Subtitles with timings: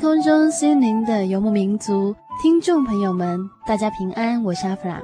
[0.00, 4.98] 空中，心灵的游牧民族，听众朋友们，大家平安，我是阿弗拉。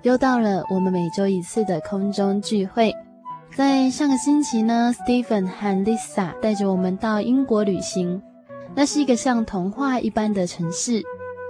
[0.00, 2.90] 又到了我们每周一次的空中聚会。
[3.54, 8.22] 在上个星期呢，Stephen 和 Lisa 带着我们到英国旅行，
[8.74, 11.02] 那是一个像童话一般的城市，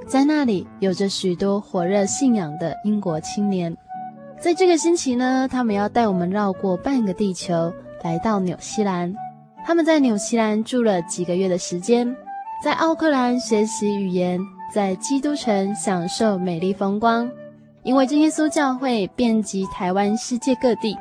[0.08, 3.74] 在那里有着许多火热信仰的英国青年。
[4.40, 9.14] 在这个星期呢，他们要带我们绕过半个地球，来到纽西兰。
[9.64, 12.16] 他们在纽西兰住了几个月的时间。
[12.62, 14.38] 在奥克兰学习语言，
[14.70, 17.30] 在基督城享受美丽风光。
[17.82, 20.94] 因为真耶稣教会遍及台湾世界各地，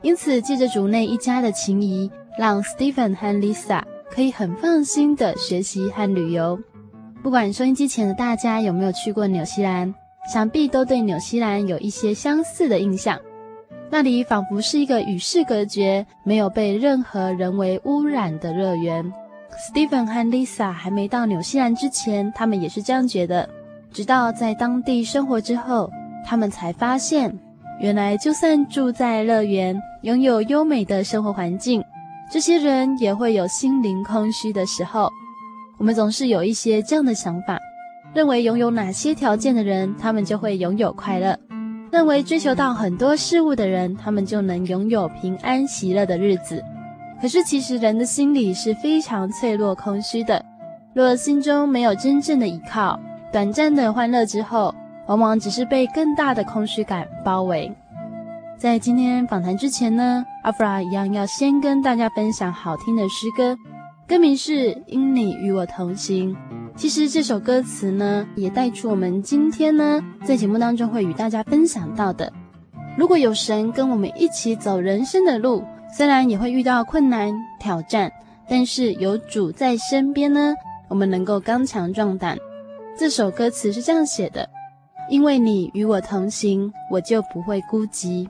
[0.00, 6.58] 因此借着主内一家的情谊，让 Stephen 和 Lisa 可以很放心的学习和旅游。
[7.22, 9.94] 不管收音机前的大家有没有去过纽西兰，
[10.32, 13.20] 想必都对纽西兰有一些相似的印象。
[13.90, 19.12] 那里仿佛是一个与世隔绝、没有被任何人为污染的乐园。
[19.56, 23.48] Stephen 和 Lisa 还没到纽西兰之前，他们也是这样觉得。
[23.92, 25.88] 直到在当地生活之后，
[26.26, 27.32] 他们才发现，
[27.78, 31.82] 原来就算住在乐园，拥有优美的生活环境，
[32.30, 35.08] 这些人也会有心灵空虚的时候。
[35.78, 37.58] 我们总是有一些这样的想法，
[38.12, 41.36] 认为拥有哪些条件的人，他们就会拥有快乐；
[41.92, 46.62] 认为追求到很多事物的人，他们就能拥有平安喜乐的日子。
[47.20, 50.44] 可是，其实人的心里是非常脆弱、空虚的。
[50.92, 53.00] 若心中没有真正的依靠，
[53.32, 54.74] 短暂的欢乐之后，
[55.06, 57.72] 往往只是被更大的空虚感包围。
[58.58, 63.56] 在今天访谈之前呢，阿弗拉一样要先跟大家分享好听的诗歌，
[64.06, 66.34] 歌名是《因你与我同行》。
[66.76, 72.32] 其实这首歌词呢，也带出我们今天呢，在节目当中会与大家分享到的：
[72.96, 75.64] 如果有神跟我们一起走人生的路。
[75.96, 78.10] 虽然也会遇到困难挑战，
[78.48, 80.52] 但是有主在身边呢，
[80.88, 82.36] 我们能够刚强壮胆。
[82.98, 84.48] 这首歌词是这样写的：
[85.08, 88.28] 因为你与我同行，我就不会孤寂；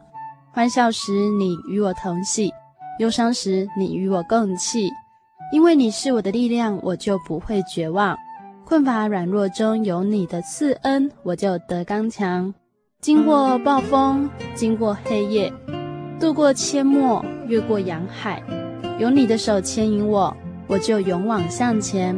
[0.52, 2.52] 欢笑时你与我同喜，
[2.98, 4.90] 忧伤时你与我共泣。
[5.50, 8.14] 因为你是我的力量，我就不会绝望；
[8.66, 12.52] 困乏软弱中有你的赐恩，我就得刚强。
[13.00, 15.50] 经过暴风，经过黑夜。
[16.20, 18.42] 渡过阡陌，越过洋海，
[18.98, 20.34] 有你的手牵引我，
[20.66, 22.16] 我就勇往向前。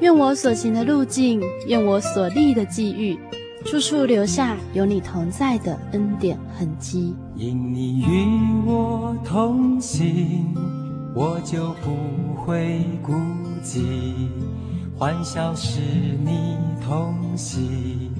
[0.00, 3.18] 愿我所行的路径，愿我所立的际遇，
[3.64, 7.14] 处处留下有你同在的恩典痕迹。
[7.34, 8.26] 因你与
[8.66, 10.54] 我同行，
[11.14, 13.12] 我就不会孤
[13.62, 13.80] 寂；
[14.98, 15.80] 欢笑是
[16.24, 16.56] 你
[16.86, 18.10] 同喜，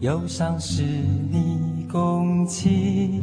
[0.00, 3.22] 忧伤是你共泣。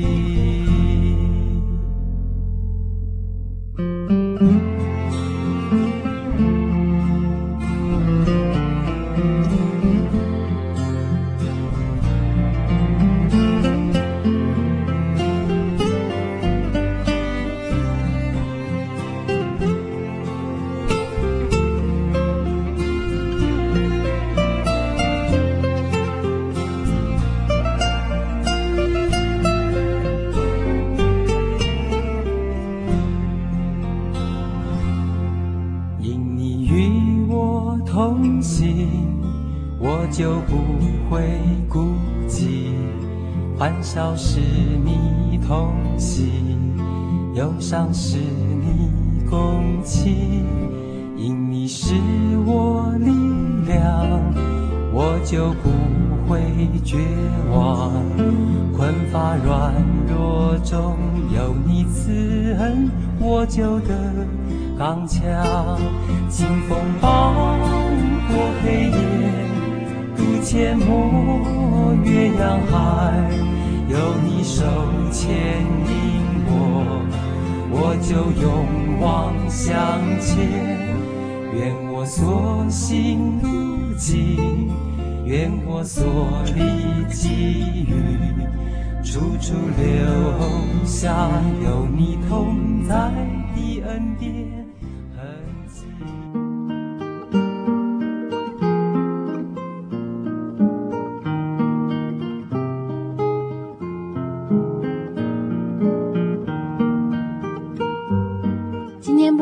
[43.81, 46.23] 笑是你同行，
[47.33, 50.45] 忧伤是你共情，
[51.17, 51.95] 因你是
[52.45, 53.09] 我力
[53.65, 54.07] 量，
[54.93, 55.69] 我就不
[56.29, 56.39] 会
[56.83, 56.97] 绝
[57.51, 57.91] 望。
[58.77, 59.73] 困乏软
[60.07, 60.95] 弱中
[61.35, 62.89] 有你慈恩，
[63.19, 63.95] 我就得
[64.77, 65.25] 刚强。
[66.29, 67.33] 清风抱
[68.29, 68.95] 过黑夜，
[70.15, 73.50] 渡阡陌越洋海。
[73.91, 74.63] 有你手
[75.11, 75.27] 牵
[75.59, 77.05] 引我，
[77.71, 80.31] 我就勇往向前。
[81.53, 84.71] 愿我所行路径，
[85.25, 86.01] 愿我所
[86.55, 87.91] 历际遇，
[89.03, 91.29] 处处留下
[91.61, 93.11] 有你同在
[93.53, 94.60] 的恩典。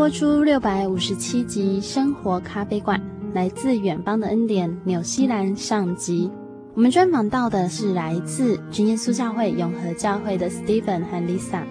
[0.10, 3.00] 出六百五十七集生活咖啡馆，
[3.34, 6.30] 来自远方的恩典，纽西兰上集。
[6.74, 11.62] 我们专访到的是来自真耶稣教会永和教会的 Stephen 和 Lisa，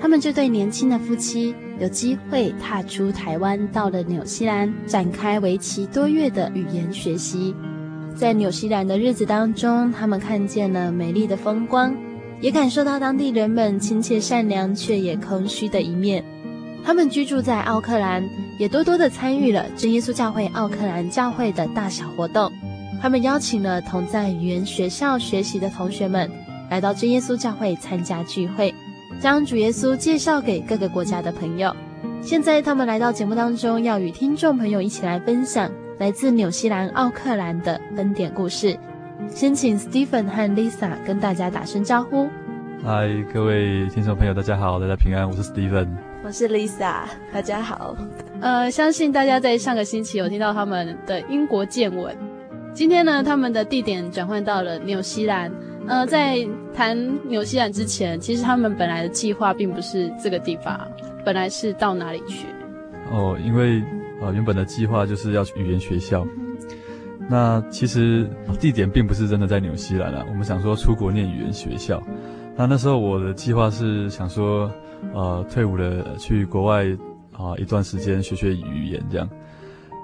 [0.00, 7.54] 他们这对年轻的夫妻有机会踏出台湾，到了纽西兰，展开为期多月的语言学习。
[8.14, 11.96] 在纽西兰的日子当中，他们看见了美丽的风光，
[12.40, 16.24] 也感受到当地人们亲切善良却也空虚的一面。
[16.84, 18.28] 他们居住在奥克兰，
[18.58, 22.50] 也多多地参与了真耶稣教会奥克兰教会的大小活动。
[23.00, 26.30] 他们邀请了同在语言学校学习的同学们
[26.68, 28.74] 来到真耶稣教会参加聚会，
[29.20, 31.74] 将主耶稣介绍给各个国家的朋友。
[32.20, 38.76] 现在他们来到节目当中，要与听众朋友一起来分享来自纽西兰奥克兰的恩典故事。
[39.28, 42.28] 先请 Stephen 和 Lisa 跟大家打声招呼。
[42.82, 46.09] 嗨，各位听众朋友，大家好，大家平安，我是 Stephen。
[46.32, 47.96] 是 Lisa，大家好。
[48.40, 52.16] 呃，相信大家在上个星期有听到他们的英国见闻。
[52.72, 55.50] 今天呢，他们的地点转换到了纽西兰。
[55.88, 56.38] 呃，在
[56.72, 56.96] 谈
[57.28, 60.88] 纽西兰之前，其实他们本来的计划并不是这个地方，
[61.24, 62.46] 本来是到哪里去？
[63.10, 63.82] 哦，因为
[64.22, 66.24] 呃，原本的计划就是要去语言学校。
[67.28, 68.28] 那其实
[68.60, 72.00] 地点并不是真的在纽西兰啊，我们想说出国念语言学校。
[72.56, 74.70] 那那时候我的计划是想说。
[75.14, 76.84] 呃，退伍了去国外
[77.32, 79.28] 啊、一段时间学学语言这样。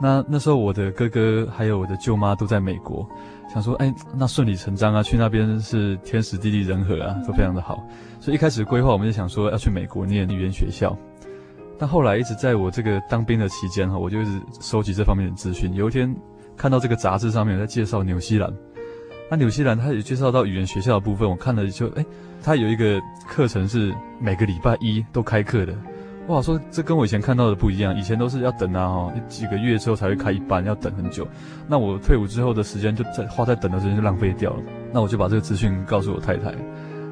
[0.00, 3.08] 那那时候我的哥哥还有我的舅妈都在美国，
[3.52, 7.82] 想说哎，那顺理成章啊，去那边是天时地利人和啊，都非常的好。
[8.20, 10.96] 所以一开始规划我们就想说要去美国念语言学校。
[11.78, 15.72] 但后来一直在我这个当兵的期间哈，我就一直收集这方面的资讯。
[15.74, 16.14] 有一天
[16.56, 18.52] 看到这个杂志上面有在介绍纽西兰。
[19.30, 22.04] 那纽西兰，他也介绍到语言学校的部分，我看了就，哎，
[22.42, 25.74] 他有一个课程是每个礼拜一都开课的，
[26.28, 31.26] 哇，说这跟我以前看到的不一样，以前都是要等啊，哈，几个月之后才会开一班，要等很久。
[31.66, 34.62] 那我退伍之后的时间就在花在等的时间就浪费掉了。
[34.92, 36.54] 那我就把这个资讯告诉我太太，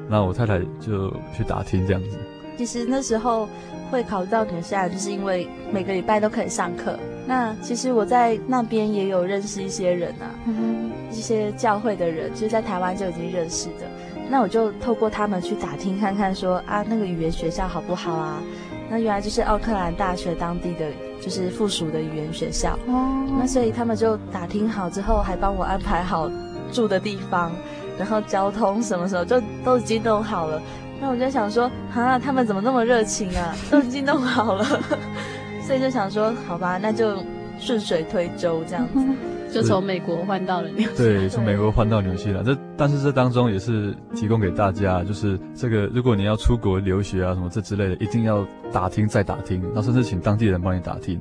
[0.09, 2.17] 那我太太就去打听这样子。
[2.57, 3.49] 其实那时候
[3.91, 6.97] 会考虑到纽西兰，就是因为每个礼拜都可以上课。
[7.27, 10.31] 那其实我在那边也有认识一些人啊。
[10.47, 13.87] 嗯一些教会的人，就是在台湾就已经认识的，
[14.29, 18.41] 那我就透过他们去打听看看说，说啊，那个语言学校好不好啊？
[18.89, 20.85] 那原来就是奥克兰大学当地的
[21.21, 22.77] 就是附属的语言学校。
[22.87, 23.25] 哦。
[23.39, 26.29] 那所以他们就打听好之后，还帮我安排好
[26.71, 27.51] 住的地方，
[27.97, 30.61] 然后交通什么时候就都已经弄好了。
[31.01, 33.55] 那我就想说，啊，他们怎么那么热情啊？
[33.71, 34.65] 都已经弄好了，
[35.65, 37.17] 所以就想说，好吧，那就
[37.59, 38.91] 顺水推舟这样子。
[38.95, 39.15] 嗯
[39.53, 42.43] 就从美国换到了纽西兰，对，从美国换到纽西兰。
[42.43, 51.19] 这但是这当中也是提供给大家，就是这个如果你要出国留学啊什么这之类的，一定要打听再打听，那甚至请当地人帮你打听，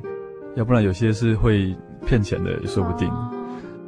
[0.57, 3.11] 要不然有些是会骗钱的，也说不定。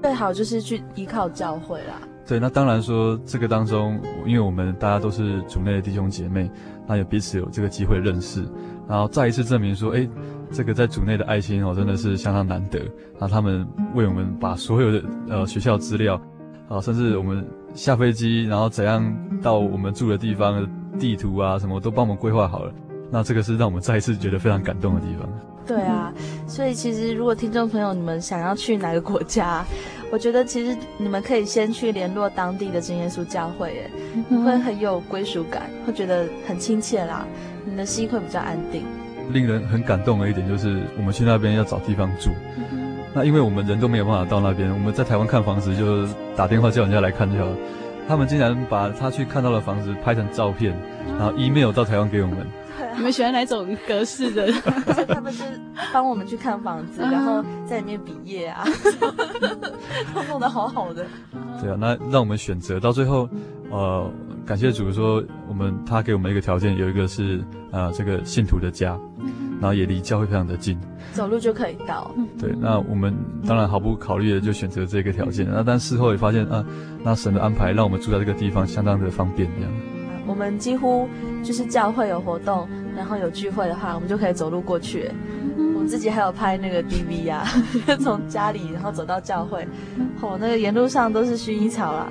[0.03, 2.01] 最好就是去依靠教会啦。
[2.29, 6.49] 对，那当然说这个当中，因为我们大家都是主内的弟兄姐妹，
[6.87, 8.45] 那也彼此有这个机会认识，
[8.89, 10.09] 然后再一次证明说，哎，
[10.51, 12.81] 这个在主内的爱心哦，真的是相当难得。
[13.19, 16.21] 那他们为我们把所有的呃学校资料，
[16.69, 20.69] 啊，甚至我们下飞机，然后怎样到我们住的地方的
[20.99, 22.73] 地图啊，什么都帮我们规划好了。
[23.11, 25.29] 那这个是让我们再一次觉得非常感动的地方。
[25.67, 26.13] 对啊，
[26.47, 29.65] 所以其实如果听众朋友你们想要去哪个国家，
[30.13, 33.89] 我觉得其实你们可以先去联络当地的真耶稣教会，
[34.31, 37.27] 哎，会很有归属感，会觉得很亲切啦，
[37.65, 38.83] 你的心会比较安定。
[39.33, 42.31] 令人很感动的一点就是，我们去那边要找地方住，
[43.17, 46.07] 那因为我们人都没有办法到那边，我们在台湾看房子就
[46.37, 47.57] 打电话叫人家来看就好了，
[48.07, 50.79] 他们竟然把他去看到的房子拍成照片，
[51.19, 52.47] 然后 email 到台湾给我们。
[52.95, 54.53] 你们喜欢哪种格式的？
[55.09, 55.43] 他们是
[55.95, 58.65] 帮我们去看房子，然后在里面比耶啊，
[60.15, 61.07] 都 弄得好好的。
[61.59, 63.27] 对啊，那让我们选择到最后，
[63.71, 64.11] 呃，
[64.45, 67.39] 感谢主说我们他给我们一个条件，有一个是
[67.73, 68.99] 啊、呃、这个信徒的家，
[69.61, 70.79] 然后也离教会非常的近，
[71.13, 72.11] 走路就可以到。
[72.39, 73.15] 对，那我们
[73.47, 75.47] 当然毫不考虑的就选择这个条件。
[75.51, 76.65] 那但事后也发现啊，
[77.03, 79.73] 那神的安排让我们住在这个地方相当的方便这样。
[80.27, 81.09] 我们几乎
[81.43, 82.69] 就是教会有活动。
[82.97, 85.11] 然后有聚会的话，我们就可以走路过去。
[85.59, 87.45] 我们自己还有拍那个 DV 啊，
[88.01, 89.69] 从家里然后走到教会，
[90.23, 92.11] 哦，那个沿路上都是薰衣草啦，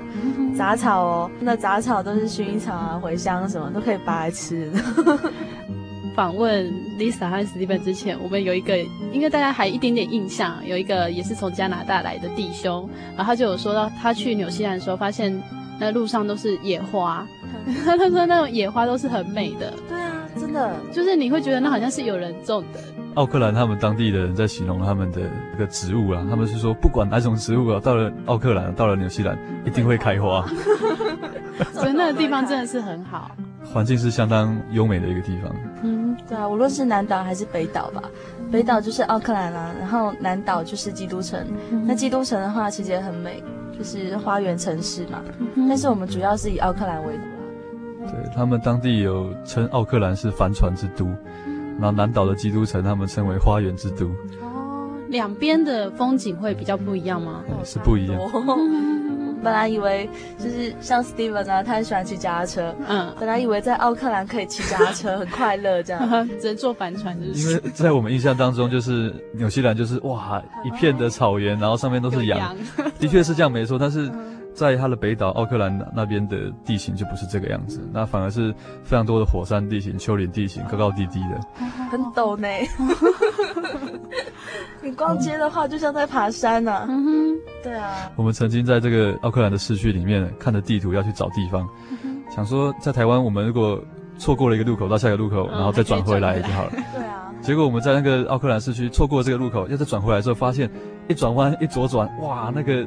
[0.56, 4.70] 杂草哦，那杂草都是薰衣草啊、茴香什么都可以拔来吃。
[6.16, 6.66] 访问
[6.98, 8.78] Lisa 和 Steven 之前，我们有一个
[9.12, 15.40] 应该大家还一点点印象，有一个也是从加拿大来的弟兄，然后他就有说到他去纽西兰的时候，发现
[15.78, 17.26] 那路上都是野花，
[17.84, 19.72] 他说那种野花都是很美的。
[19.88, 20.12] 对啊。
[20.38, 22.80] 真的，就是你会觉得那好像是有人种的。
[23.14, 30.46] 奥克兰他们当地的人在形容他们的这个植物啊，他们是说不管哪种植物啊，到了奥克兰，到了纽西兰，一定会开花。
[31.72, 33.30] 所以那个地方真的是很好，
[33.64, 35.50] 环境是相当优美的一个地方。
[35.82, 35.95] 嗯，
[36.28, 38.02] 对啊，无论是南岛还是北岛吧，
[38.50, 41.46] 北岛就是奥克兰啊，然后南岛就是基督城。
[41.86, 43.42] 那基督城的话，其实也很美，
[43.76, 45.22] 就是花园城市嘛。
[45.68, 47.20] 但是我们主要是以奥克兰为主。
[48.06, 51.06] 对，他们当地有称奥克兰是帆船之都，
[51.78, 54.06] 然后南岛的基督城他们称为花园之都。
[54.42, 57.42] 哦，两边的风景会比较不一样吗？
[57.46, 58.20] 对，是不一样。
[59.46, 62.74] 本来以为就是像 Steven 啊，他很喜欢骑脚踏车。
[62.88, 66.02] 嗯，本来以为在奥克兰可以骑脚踏车，很快乐这样，
[66.40, 67.48] 只能坐帆船就是。
[67.48, 72.56] 因为在我们印象当中，就是纽西兰就是哇一片的草原，然后上面都是羊，羊
[72.98, 74.10] 的确是这样没错，但是。
[74.56, 78.50] 在它的北岛奥克兰那边的地形就不是这个样子，那反而是
[78.82, 81.38] 非常多的火山地形、丘陵地形，高高低低的，
[81.90, 82.48] 很陡呢。
[84.86, 86.86] 你逛街的话，就像在爬山呐、啊。
[86.88, 88.10] 嗯哼，对啊。
[88.14, 91.68] 我们曾经在这个奥克兰的市区里面看着地图要去找地方，
[92.34, 93.82] 想说在台湾我们如果
[94.16, 96.70] 错过了一个路口到下一个路口，然后再转回来就好了。
[96.94, 97.32] 对啊。
[97.42, 100.70] 结果我们在那个奥克兰市区错过这个路口，要再转回来的时候，发现
[101.08, 102.86] 一转弯一左转，哇，那个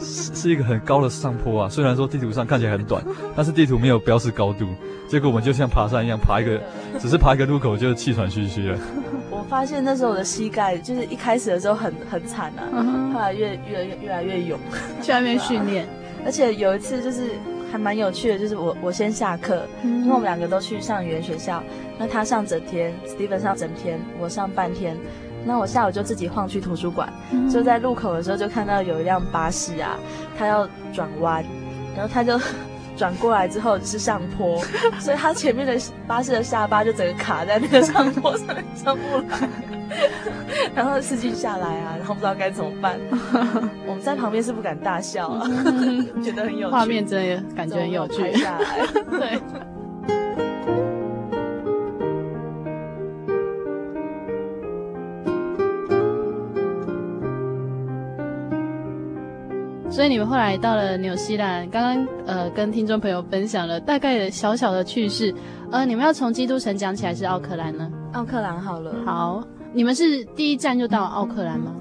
[0.00, 1.68] 是是一个很高的上坡啊。
[1.68, 3.04] 虽然说地图上看起来很短，
[3.36, 4.66] 但是地图没有标示高度。
[5.08, 6.60] 结果我们就像爬山一样，爬一个，
[6.98, 8.78] 只是爬一个路口就气喘吁吁了。
[9.42, 12.62] 我发现那时候我的膝盖就是一开始的时候很很惨啊，
[13.12, 14.56] 后来越越越越来越勇，
[15.02, 15.84] 去外面训练。
[16.24, 17.30] 而且有一次就是。
[17.72, 21.62] 还蛮有趣的，就是我我先下课，因为我们两个都去上语言学校，
[21.98, 24.94] 那他上整天，Steven 上整天，我上半天，
[25.46, 27.10] 那我下午就自己晃去图书馆，
[27.50, 29.96] 就在路口的时候就看到有一辆巴士啊，
[30.38, 31.42] 他要转弯，
[31.96, 32.38] 然后他就。
[32.96, 34.60] 转过来之后是上坡，
[35.00, 39.48] 所以他前面的巴士的下巴就整个卡在那个上坡上面上不来，
[40.74, 42.98] 然后司机下来啊，然后不知道该怎么办。
[43.86, 45.46] 我们在旁边是不敢大笑啊，
[46.22, 48.32] 觉得很有趣，画面真的感觉很有趣。
[48.34, 48.86] 下来，
[49.18, 49.40] 对。
[59.92, 65.34] 所以你们后来到了纽西兰，刚刚呃跟听众朋友分享了大概的小小的趣事，
[65.70, 67.92] 呃，你们要从基督城讲起还是奥克兰呢？
[68.14, 71.74] 奥克兰好了，好，你们是第一站就到奥克兰吗？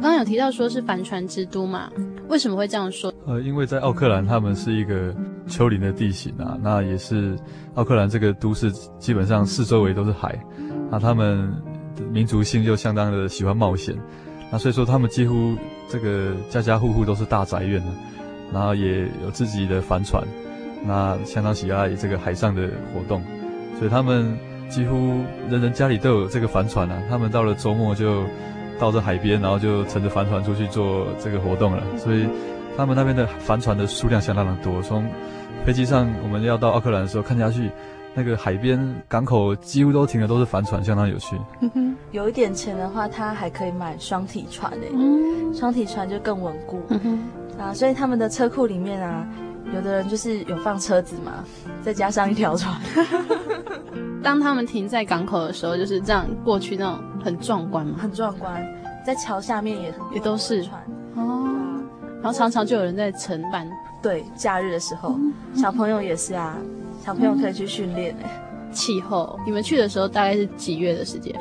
[0.00, 1.90] 刚刚有提到说是帆船之都嘛，
[2.28, 3.12] 为什么会这样说？
[3.26, 5.14] 呃，因为在奥克兰他们是一个
[5.46, 7.36] 丘陵的地形啊，那也是
[7.74, 10.42] 奥克兰这个都市基本上四周围都是海，
[10.90, 11.52] 那他们
[11.94, 13.94] 的民族性就相当的喜欢冒险。
[14.50, 15.54] 那所以说，他们几乎
[15.88, 17.92] 这个家家户户都是大宅院呢，
[18.52, 20.22] 然后也有自己的帆船，
[20.84, 23.22] 那相当喜爱这个海上的活动，
[23.78, 27.02] 所以他们几乎人人家里都有这个帆船啊。
[27.08, 28.24] 他们到了周末就
[28.78, 31.82] 到这海边，然后就乘着帆船出去做这个活动了。
[31.96, 32.28] 所以
[32.76, 34.82] 他们那边的帆船的数量相当的多。
[34.82, 35.04] 从
[35.64, 37.70] 飞机上我们要到奥克兰的时候，看下去，
[38.18, 41.36] 那个海边港口几乎都停的都是帆船，相当有趣。
[42.10, 44.90] 有一点钱的话，他还可以买双体船诶，
[45.54, 46.82] 双体船就更稳固。
[47.56, 49.24] 啊，所以他们的车库里面啊，
[49.72, 51.44] 有的人就是有放车子嘛，
[51.80, 52.74] 再加上一条船。
[54.20, 58.60] 当他们停在港口的时候，就是这样过去，那种很壮观嘛，很壮观。
[59.06, 60.82] 在桥下面也也都是船
[61.14, 61.46] 哦，
[62.20, 63.64] 然后常常就有人在承办。
[64.00, 65.18] 对，假日的时候，
[65.54, 66.56] 小朋友也是啊，
[67.08, 68.28] 小朋友可以去训练诶。
[68.70, 71.34] 气候，你们去的时候大概是几月的时间？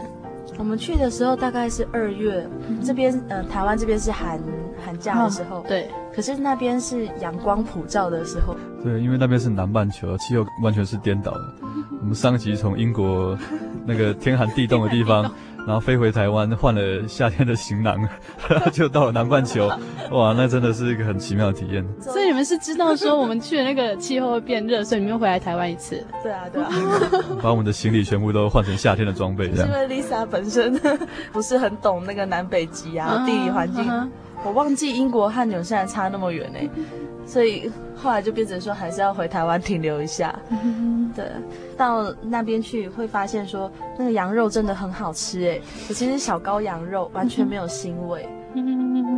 [0.58, 2.48] 我们去的时候大概是二月，
[2.82, 4.40] 这边呃台湾这边是寒
[4.82, 8.56] 寒假的时候，对，可是那边是阳光普照的时候。
[8.82, 11.40] 对，因为那边是南半球，气候完全是颠倒的。
[12.00, 13.38] 我们上集从英国
[13.86, 15.30] 那个天寒地冻的地方，
[15.68, 18.00] 然后飞回台湾，换了夏天的行囊，
[18.48, 19.68] 然 后就到了南半球。
[20.12, 21.86] 哇，那真的是一个很奇妙的体验。
[22.00, 26.02] 所以你们是知道说我们去的那个气候会变热，所以你们又回来台湾一次？
[26.24, 26.70] 对啊，对啊。
[27.44, 29.68] 把我们的行李全部都换成夏天的装备，这样。
[29.68, 30.80] 因为 Lisa 本身
[31.34, 33.86] 不是很懂那个南北极啊，地理环境。
[34.46, 36.60] 我忘记英国和纽西兰差那么远呢，
[37.28, 40.34] 所以后来就变成说还是要回台湾停留一下。
[41.16, 41.26] 对，
[41.76, 48.28] 到那边去会发现说那个羊肉真的很好吃哎，尤其是小羔羊肉完全没有腥味。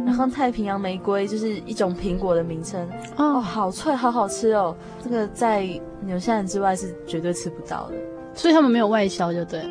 [0.06, 2.86] 然后太平洋玫瑰就是一种苹果的名称。
[3.16, 4.76] 哦，好脆，好好吃哦。
[5.04, 5.68] 这个在
[6.02, 7.96] 纽西兰之外是绝对吃不到的，
[8.34, 9.62] 所以他们没有外销，就对，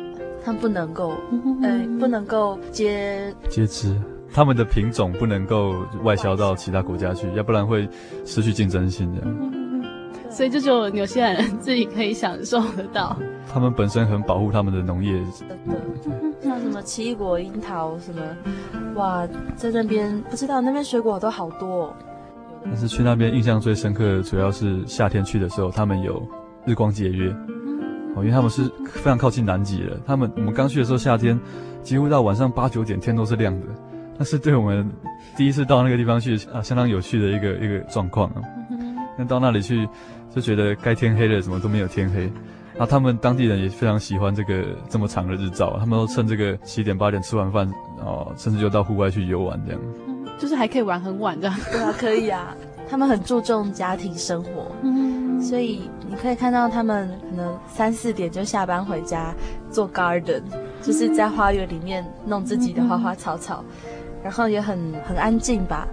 [0.43, 1.13] 他们不能够，
[1.61, 3.93] 呃，不能够接接枝。
[4.33, 7.87] 他们的品种不能够外销到其他国家去，要不然会
[8.25, 9.13] 失去竞争性。
[9.15, 9.53] 这样，
[10.29, 13.17] 所以这就纽西兰人自己可以享受得到。
[13.51, 15.11] 他们本身很保护他们的农业，
[16.41, 18.21] 像什么奇异果、樱桃什么，
[18.95, 21.93] 哇，在那边不知道那边水果都好多哦。
[22.63, 26.21] 但是去那边印象最深刻的，主要是夏天去的时候，他们有
[26.65, 27.31] 日光节约
[28.15, 29.99] 哦，因为他们是非常靠近南极的。
[30.05, 31.39] 他们我们刚去的时候，夏天
[31.81, 33.65] 几乎到晚上八九点天都是亮的。
[34.19, 34.87] 那是对我们
[35.37, 38.41] 第一次到那个地方去啊，相当有趣的一个一个状况啊。
[39.17, 39.87] 那到那里去
[40.29, 42.23] 就觉得该天黑了，怎么都没有天黑。
[42.73, 49.81] 然后他们当地人也非常喜欢这个这么长的日照，他们都趁这个七点八点吃完饭哦，甚至就到户外去游玩这样。
[50.37, 51.55] 就是还可以玩很晚这样。
[51.71, 52.55] 对啊，可以啊。
[52.89, 59.31] 他们很注重家庭生活，嗯，所以你可以看到他们可能三四点就下班回家
[59.69, 60.41] 做 garden，
[60.81, 63.63] 就是在花园里面弄自己的花花草草。
[64.23, 65.87] 然后也很很安静吧，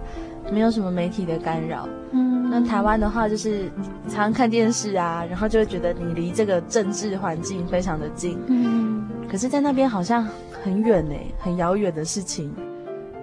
[0.51, 1.87] 没有什么媒体的干扰。
[2.11, 3.69] 嗯，那台湾的话就是
[4.07, 8.39] 常常看电视啊，然后就会觉得你离这个政治环境非常的近。
[8.47, 10.27] 嗯，可是，在那边好像
[10.63, 12.53] 很远呢，很遥远的事情。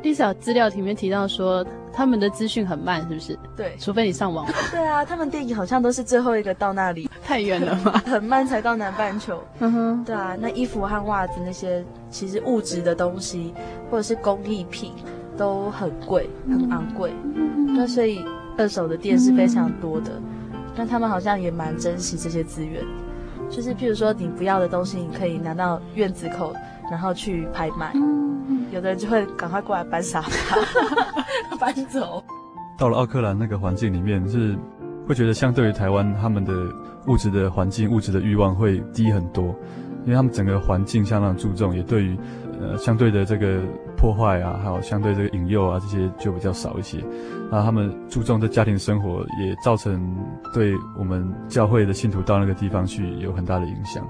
[0.03, 3.39] Lisa 资料里面提到说，他们的资讯很慢，是不是？
[3.57, 4.47] 对，除非你上网。
[4.71, 9.43] 对啊，他们电影好像都是最后一个到那里，太远了嘛，很慢才到南半球。
[9.61, 11.83] 嗯哼，对啊，那衣服和袜子那些，
[12.15, 13.53] 其实物质的东西
[13.91, 14.93] 或者是工艺品
[15.37, 17.13] 都很贵，很昂贵。
[17.25, 18.25] 嗯，那所以
[18.57, 20.13] 二手的店是非常多的，
[20.77, 22.85] 那他们好像也蛮珍惜这些资源，
[23.51, 26.55] 就是譬如说你不要的东西，你可以拿到院子口，
[26.89, 27.93] 然后去拍卖。
[28.71, 30.57] 有的人就会赶快过来搬沙发，
[31.59, 32.23] 搬走。
[32.79, 34.57] 到了奥克兰那个环境里面，是
[35.09, 36.53] 会觉得相对于台湾，他们的
[37.09, 39.53] 物质的环境、物质的欲望会低很多，
[40.05, 42.17] 因为他们整个环境相当注重，也对于
[42.61, 43.61] 呃相对的这个
[43.97, 47.03] 破坏啊，还有相对这个引诱啊这些就比较少一些。
[47.51, 50.17] 那他们注重的家庭生活，也造成
[50.53, 54.07] 对我们教会的信徒到那个地方去有很大的影响。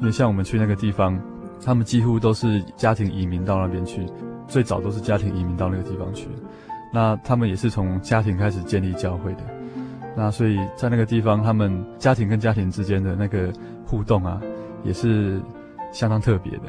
[0.00, 1.18] 因为像我们去那个地方。
[1.60, 4.06] 他们几乎都是家庭移民到那边去，
[4.46, 6.28] 最早都是家庭移民到那个地方去。
[6.94, 9.40] 那他们也是从家庭开始建立教会的。
[10.16, 13.52] 那所以在那个地方，他们家庭跟家庭之间的那个
[13.84, 14.40] 互动啊，
[14.88, 15.38] 也是
[15.92, 16.62] 相当特别的。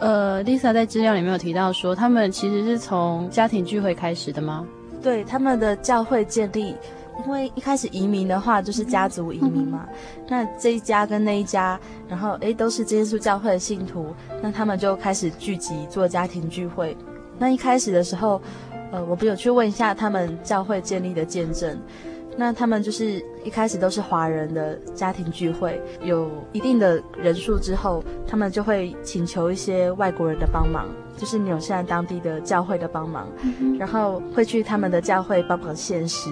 [0.00, 4.66] 呃，Lisa 在资料里面有提到说，他们其实是从家庭聚会开始的吗？
[5.00, 6.74] 对，他们的教会建立。
[7.24, 9.88] 因为一开始移民的话就是家族移民嘛，
[10.28, 16.94] 那这一家跟那一家，然后诶都是真耶稣教会的信徒，那他们就开始聚集做家庭聚会。
[17.38, 18.38] 那一开始的时候，
[18.92, 21.80] 呃，我不有去问一下他们教会建立的见证，
[22.36, 30.86] 那他们就是一开始都是华人的家庭聚会，有一定的人数之后，他们就会请求一些外国人的帮忙。
[31.16, 36.30] 就是纽西兰当地的教会的帮忙，嗯、然后会去他们的教会帮忙献诗，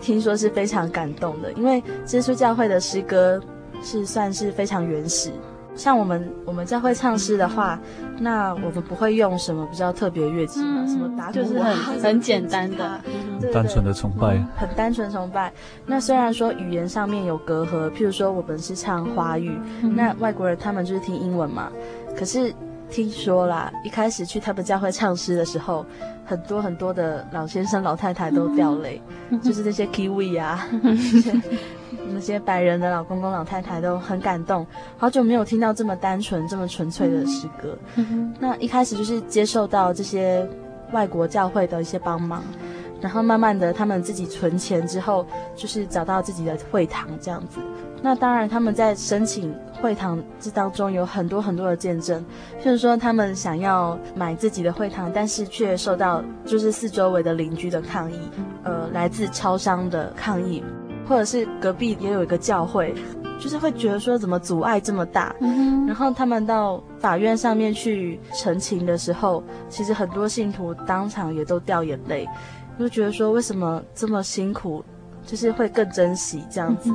[0.00, 1.52] 听说是非常感动的。
[1.52, 3.40] 因为基督教会的诗歌
[3.80, 5.30] 是算是非常原始，
[5.76, 7.78] 像我们我们教会唱诗的话，
[8.18, 15.52] 那我们不会用什么比较特别乐器嘛，嗯、什么打鼓、啊、就是很很简单的，很单纯的崇拜，很单纯崇拜。
[15.86, 21.70] 那虽然说语言上面有隔阂，譬如说我们是唱华语，嗯、那外国人他们就是听英文嘛，
[22.16, 22.54] 可是。
[22.90, 25.84] 听说啦，一开始去他们教会唱诗的时候，
[26.24, 31.40] 很多很多的老先生、老太太都掉泪，嗯、 就是那些 Kiwi 啊，那 些
[32.12, 34.64] 那些白人的老公公、老太太都很感动。
[34.96, 37.76] 好久没有听到这么单纯、这么纯粹的诗歌。
[37.96, 40.46] 嗯、那一开始就是接受到这些
[40.92, 42.44] 外国教会的一些帮忙，
[43.04, 47.60] 然后慢慢的他们自己存钱之后，就是找到自己的会堂这样子。
[48.00, 52.24] 那当然，他们在申请会堂这当中有很多很多的见证，
[52.62, 58.18] 譬如说他们想要买自己的会堂，但是却受到就是四周围的邻居的抗议，
[58.62, 60.64] 呃，来自超商的抗议，
[61.06, 62.94] 或者是隔壁也有一个教会，
[63.38, 65.34] 就是会觉得说怎么阻碍这么大，
[65.86, 72.26] 然后他们到法院上面去陈情的时候，其实很多信徒当场也都掉眼泪，
[72.78, 74.84] 就觉得说为什么这么辛苦。
[75.26, 76.90] 就是会更珍惜这样子，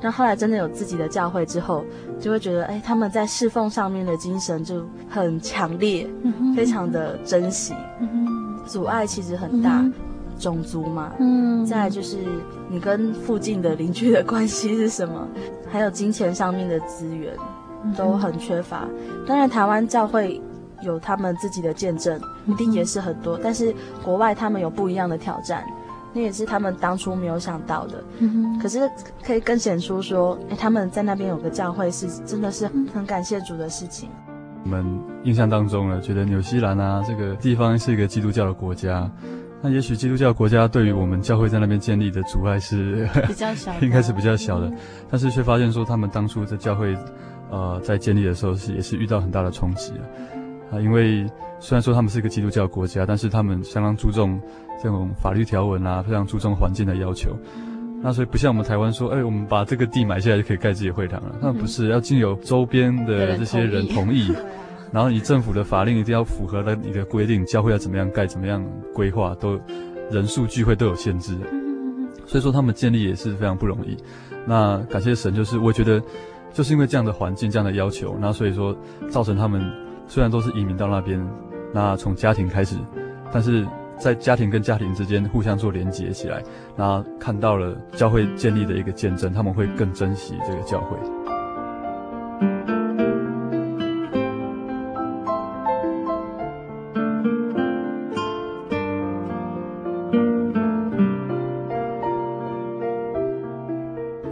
[0.00, 1.84] 那、嗯、后，来真的有自己的教会之后，
[2.20, 7.74] 就会觉得，哎，他们在侍奉上面的精神就很强烈，嗯、非常的珍惜。
[7.98, 9.92] 嗯、阻碍其实很大，嗯、
[10.38, 12.18] 种族嘛，嗯，再来就是
[12.68, 15.26] 你跟附近的邻居的关系是什么，
[15.68, 17.34] 还有金钱上面的资源
[17.96, 18.86] 都很缺乏。
[19.26, 20.40] 当然，台湾教会
[20.82, 25.64] 有他们自己的见证，一定也是很多，但是国外他们有不一样的挑战。
[26.14, 28.80] 那也是他们当初没有想到的，嗯、可是
[29.24, 34.10] 可以更显出说，哎，他们在那边有个教会是真的是很感谢主的事情。
[34.62, 34.84] 我们
[35.24, 39.10] 印象当中呢，觉得纽西兰啊这个地方是一个基督教的国家，
[39.62, 44.76] 那也许基督教国家对于我们教会在那边建立的阻碍是比较小， 应该是比较小的，嗯、
[45.10, 46.94] 但是却发现说他们当初在教会，
[47.50, 50.04] 呃，在建立的时候是也是遇到很大的冲击啊，
[50.80, 51.26] 因为
[51.60, 54.40] 虽然说他们是一个基督教国家，但是他们相当注重。
[54.82, 57.38] 这种法律条文啊，非常注重环境的要求。
[58.02, 61.36] 那所以不像我们台湾说，哎，我们把这个地买下来就可以盖自己的会堂了。
[61.40, 64.34] 那不是，要经由周边的这些人同意，
[64.90, 68.60] 然后你政府的法令一定要符合了你的规定，教会要怎么样盖，怎么样
[68.92, 69.56] 规划，都
[70.10, 71.38] 人数聚会都有限制。
[72.26, 73.96] 所以说他们建立也是非常不容易。
[74.44, 76.02] 那感谢神，就是我觉得
[76.52, 78.76] 就是因为这样的环境、这样的要求，那所以说
[79.08, 79.62] 造成他们
[80.12, 81.18] 虽然都是移民到那边，
[81.72, 82.76] 那从家庭开始，
[83.32, 83.66] 但是。
[83.98, 86.42] 在家庭跟家庭之间互相做连结起来，
[86.76, 90.96] 然后看到了教会建立的一个见证，他们会更珍惜这个教会。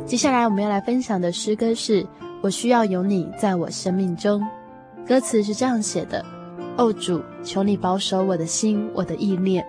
[0.04, 2.02] 接下来我们要来分享的诗歌是
[2.42, 4.40] 《我需要有你在我生命中》，
[5.11, 6.25] 歌词是这样写的。
[6.77, 9.66] 哦，主，求你保守我的心，我的意念，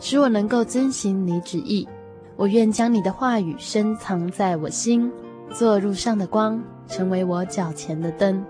[0.00, 1.88] 使我能够遵行你旨意。
[2.34, 5.08] 我愿将你的话语深藏在我心，
[5.52, 8.44] 做路上的光，成为我脚前的灯。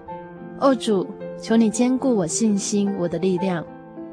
[0.61, 1.07] 哦，主，
[1.39, 3.63] 求你坚固我信心，我的力量，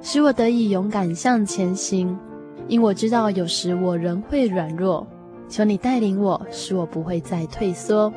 [0.01, 2.19] 使我得以勇敢向前行。
[2.67, 5.07] 因我知道有时我仍会软弱，
[5.47, 8.11] 求你带领我，使我不会再退缩。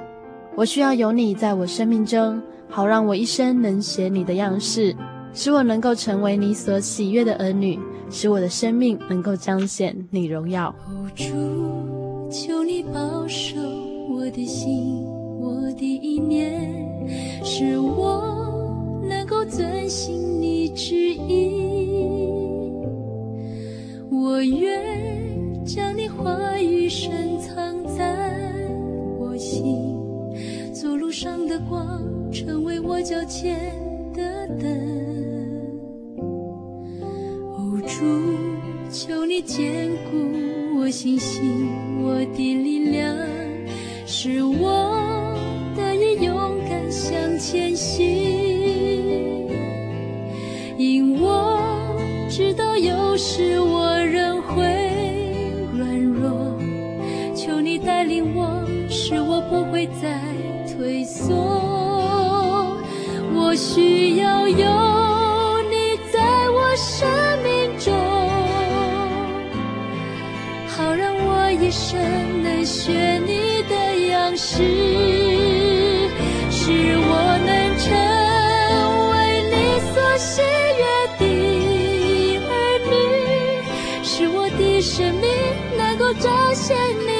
[0.56, 4.96] 我需要有你在我生命中，好让我一生能学你的样式。
[5.32, 7.78] 使我能够成为你所喜悦的儿女，
[8.10, 10.74] 使我的生命能够彰显你荣耀。
[11.14, 11.24] 主，
[12.28, 13.60] 求你保守
[14.08, 15.04] 我的心，
[15.38, 16.60] 我的意念，
[17.44, 21.94] 使我能够遵行你旨意。
[24.10, 28.16] 我愿将你话语深藏在
[29.20, 29.96] 我心，
[30.74, 33.72] 做路上的光，成为我脚前
[34.14, 35.00] 的灯。
[37.86, 38.04] 主，
[38.90, 41.68] 求你坚固我信心，
[42.02, 43.16] 我的力量，
[44.06, 45.34] 使我
[45.74, 48.06] 得以勇敢向前行。
[50.78, 51.60] 因我
[52.28, 54.62] 知道有时我仍会
[55.76, 56.56] 软弱，
[57.34, 60.22] 求你带领我，使我不会再
[60.66, 61.59] 退缩。
[63.50, 67.08] 我需要有你在我生
[67.42, 67.92] 命中，
[70.68, 71.50] 好让我。
[71.60, 71.98] 一生
[72.44, 73.74] 能学你的
[74.06, 74.62] 样式，
[76.48, 77.90] 使我能成
[79.10, 79.14] 为
[79.50, 79.54] 你
[79.90, 80.42] 所喜
[80.78, 80.84] 悦
[81.18, 81.22] 的
[82.46, 82.50] 儿
[82.86, 82.94] 女，
[84.04, 85.26] 使我的生命
[85.76, 87.19] 能够彰显你。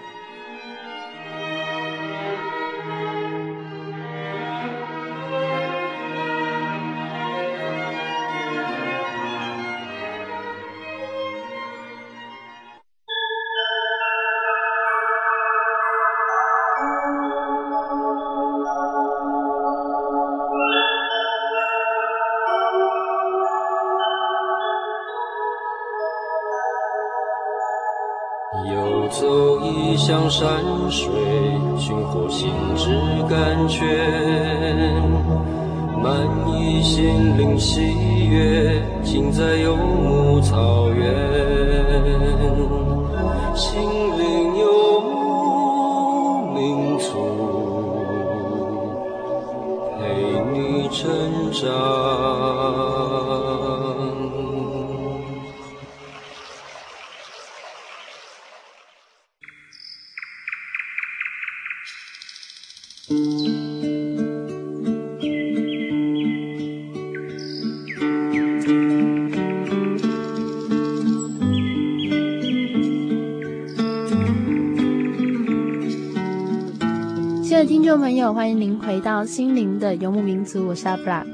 [77.91, 81.25] 众朋友，欢迎您回到心灵的游牧民族，我是阿布拉。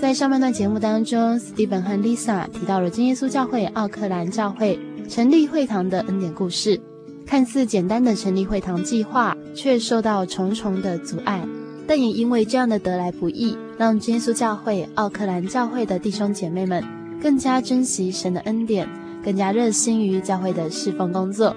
[0.00, 6.80] 在上半段节目当中，史蒂芬和丽莎提到了真耶稣教会奥克兰教会成立会堂的恩典故事。
[7.26, 11.46] 看似简单的成立会堂计划，却受到重重的阻碍。
[11.86, 16.82] 但也因为这样的得来不易，让真耶稣教会奥克兰教会的弟兄姐妹们
[17.20, 18.88] 更加珍惜神的恩典，
[19.22, 21.54] 更加热心于教会的侍奉工作。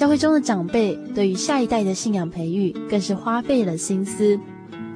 [0.00, 4.40] 教会中的长辈对于下一代的信仰培育更是花费了心思，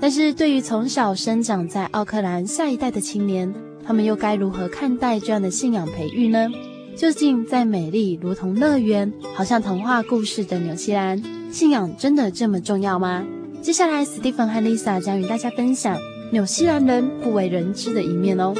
[0.00, 3.52] 但是对于从小生长在奥克兰下一代的青年，
[3.84, 6.48] 他们又该如何看待这样的信仰培育呢？
[6.96, 13.26] 究竟在美丽如同乐园、好像童话故事的纽西兰，信仰真的这么重要吗？
[13.60, 15.98] 接下来，史蒂芬和丽莎将与大家分享
[16.32, 18.54] 纽西兰人不为人知的一面哦。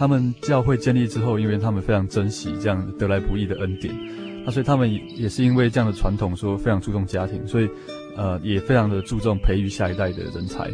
[0.00, 3.94] 他们教会建立之后，因为他们非常珍惜这样得来不易的恩典，
[4.46, 7.68] 那所以他们也是因为这样的传统，说非常注重家庭，所以
[8.16, 10.70] 呃也非常的注重培育下一代的人才。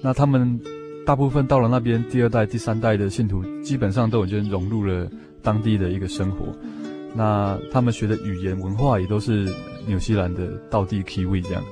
[0.00, 0.60] 那他们
[1.04, 5.10] 大部分到了那边，第二代、第三代的信徒基本上都已经融入了
[5.42, 6.46] 当地的一个生活。
[7.12, 9.52] 那他们学的语言文化也都是
[9.88, 11.64] 纽西兰的道地 Kiwi 这样，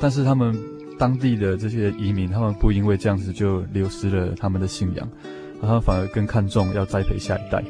[0.00, 0.56] 但是他们
[0.96, 5.10] 当地的这些移民，他们不因为这样子就流失了他们的信仰，
[5.60, 7.62] 他们反而更看重要栽培下一代。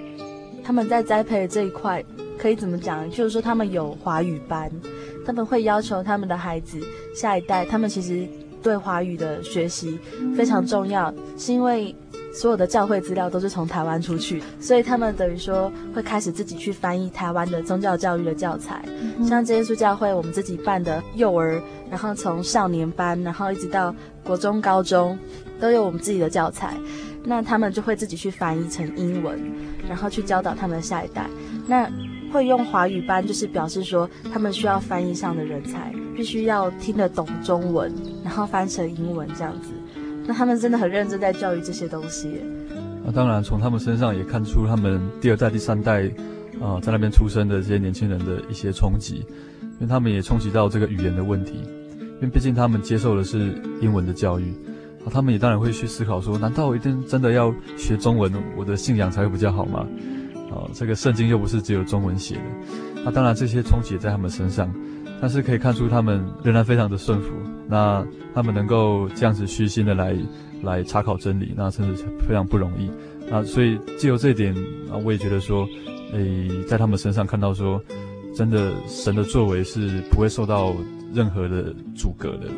[0.64, 2.04] 他们在栽培的这一块
[2.38, 3.08] 可以怎么讲？
[3.10, 4.70] 就是说他们有华语班，
[5.24, 6.78] 他们会要求他们的孩子
[7.14, 8.28] 下一代，他们其实
[8.62, 9.98] 对华语的学习
[10.36, 11.94] 非常重要，是因为。
[12.34, 18.84] 所有的教会资料都是从台湾出去，所以他们等于说会开始自己去翻译台湾的宗教教育的教材，
[19.16, 25.18] 嗯、像这耶稣教会我们自己办的幼儿，然后从少年班，然后一直到国中、高中，
[25.58, 26.74] 都有我们自己的教材，
[27.26, 29.36] 那他们就会自己去翻译成英文，
[29.88, 31.26] 然后去教导他们的下一代。
[31.66, 31.90] 那
[32.32, 39.70] 会用华语班，就是表示说他们需要翻译上的人才，必须要听得懂中文，然后翻成英文这样子。
[40.26, 42.40] 那他们真的很认真在教育这些东西。
[43.04, 46.02] 那当然，从他们身上也看出他们第二代、第三代，
[46.60, 49.24] 啊、在那边出生的这些年轻人的一些冲击，
[49.60, 51.54] 因为他们也冲击到这个语言的问题。
[52.16, 54.52] 因为毕竟他们接受的是英文的教育，
[55.06, 59.86] 啊，他们也当然会去思考说：难道我一定真的要学中文，我的信仰才会比较好吗？
[60.50, 62.42] 啊，这个圣经又不是只有中文写的。
[63.04, 64.68] 那当然，这些冲击在他们身上。
[65.18, 67.32] 但是可以看出，他们仍然非常的顺服。
[67.66, 70.14] 那他们能够这样子虚心的来
[70.62, 72.90] 来查考真理，那真的是非常不容易。
[73.30, 74.54] 那所以借由这一点
[74.92, 75.66] 啊，我也觉得说，
[76.12, 77.82] 诶，在他们身上看到说，
[78.34, 80.74] 真的神的作为是不会受到
[81.14, 82.48] 任何的阻隔的。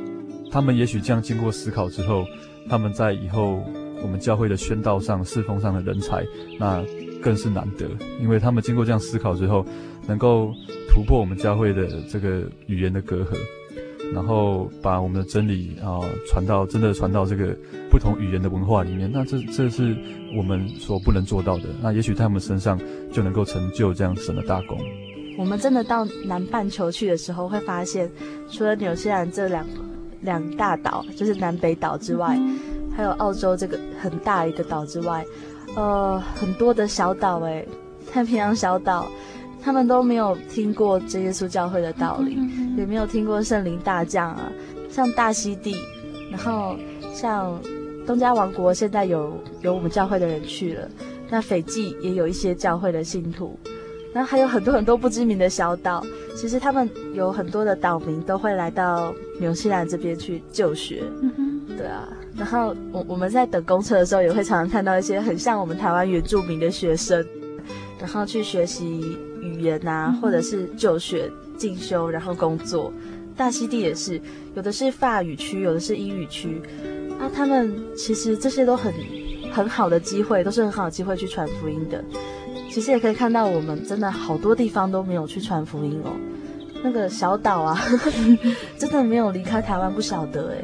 [0.50, 2.24] 他们也许这样经过思考之后，
[2.68, 3.62] 他们在以后
[4.02, 6.24] 我们教会的宣道上、侍奉上的人才，
[6.58, 6.84] 那
[7.22, 7.86] 更是难得，
[8.20, 9.64] 因为他们经过这样思考之后，
[10.06, 10.52] 能够。
[10.90, 13.36] 突破我们教会的这个语言的隔阂，
[14.12, 17.56] 然后把我们的真理啊传到真的传到这个
[17.88, 19.96] 不同语言的文化里面，那这这是
[20.36, 21.64] 我们所不能做到的。
[21.80, 22.80] 那也许在他们身上
[23.12, 24.76] 就能够成就这样神的大功。
[25.38, 28.10] 我们真的到南半球去的时候，会发现
[28.50, 29.64] 除了纽西兰这两
[30.22, 32.38] 两大岛，就是南北岛之外，
[32.96, 35.24] 还有澳洲这个很大一个岛之外，
[35.76, 37.66] 呃，很多的小岛，诶，
[38.10, 39.06] 太平洋小岛。
[39.60, 42.38] 他们都没有听过这耶稣教会的道理，
[42.76, 44.50] 也没有听过圣灵大将啊。
[44.88, 45.74] 像大溪地，
[46.30, 46.76] 然后
[47.12, 47.60] 像
[48.06, 50.88] 东加王国，现在有有我们教会的人去了。
[51.28, 53.58] 那斐济也有一些教会的信徒，
[54.12, 56.04] 然后还有很多很多不知名的小岛。
[56.36, 61.02] 其实他们有很多的岛民都会来到纽西兰这边去就学。
[61.22, 67.24] 嗯对啊，然后我我们在等公车的时候，也会常常看到一些很像我们台湾原住民的学生，
[67.98, 69.16] 然后去学习。
[69.40, 72.92] 语言啊，或者是就学进修，然后工作。
[73.36, 74.20] 大溪地也是，
[74.54, 76.60] 有的是法语区，有的是英语区。
[77.20, 78.92] 啊，他们其实这些都很
[79.52, 82.04] 很好的机会，都是很好的机会去传福音的。
[82.78, 86.12] 其实也可以看到，我们真的好多地方都没有去传福音哦。
[86.80, 87.76] 那个小岛啊，
[88.78, 90.62] 真的没有离开台湾，不晓得哎，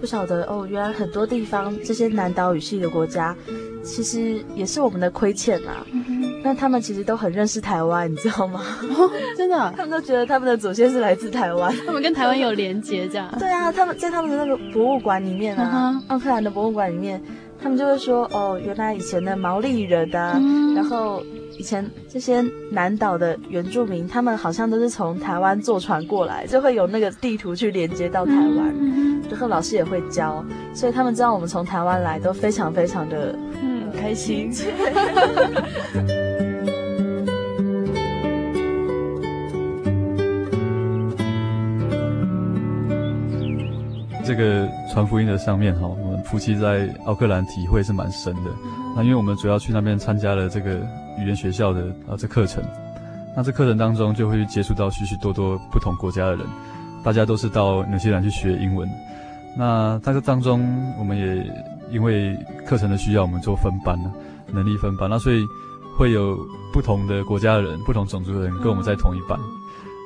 [0.00, 0.66] 不晓得哦。
[0.68, 3.32] 原来很多地方这些南岛语系的国家，
[3.84, 5.86] 其实也是我们的亏欠啊。
[6.42, 8.60] 那他们其实都很认识台湾，你知道吗？
[8.82, 13.32] 哦、真的， 他们都觉得他们的祖先是来自台湾，他们跟台湾有连结，这样。
[13.38, 16.20] 对啊，他们在他们的那个博物馆里面啊，奥、uh.
[16.20, 17.22] 克兰的博物馆里面，
[17.66, 21.20] 他们就会说，哦，原来以前的毛利人啊，嗯、然后
[21.58, 33.90] 以前这些南岛的原住民，他们好像都是从台湾坐船过来，就会有那个地图去连接到台湾，嗯、然后老师也会教，所以他们知道我们从台湾来，都非常非常的嗯。
[34.00, 34.48] 开心。
[44.24, 45.86] 这个传福音的上面哈，
[46.30, 48.50] 夫妻在奥克兰体会是蛮深的。
[48.94, 50.76] 那因为我们主要去那边参加了这个
[51.18, 52.62] 语言学校的啊这课程，
[53.36, 56.46] 那这课程当中就会接触到许许多多不同国家的人，
[57.02, 58.88] 大家都是到纽西兰去学英文。
[59.56, 61.50] 那在这当中，我们也
[61.90, 62.36] 因为
[62.66, 64.12] 课程的需要，我们做分班了，
[64.52, 65.08] 能力分班。
[65.08, 65.46] 那所以
[65.96, 66.36] 会有
[66.72, 69.38] 不同的国家的人、不同种族的人跟我们在同一班。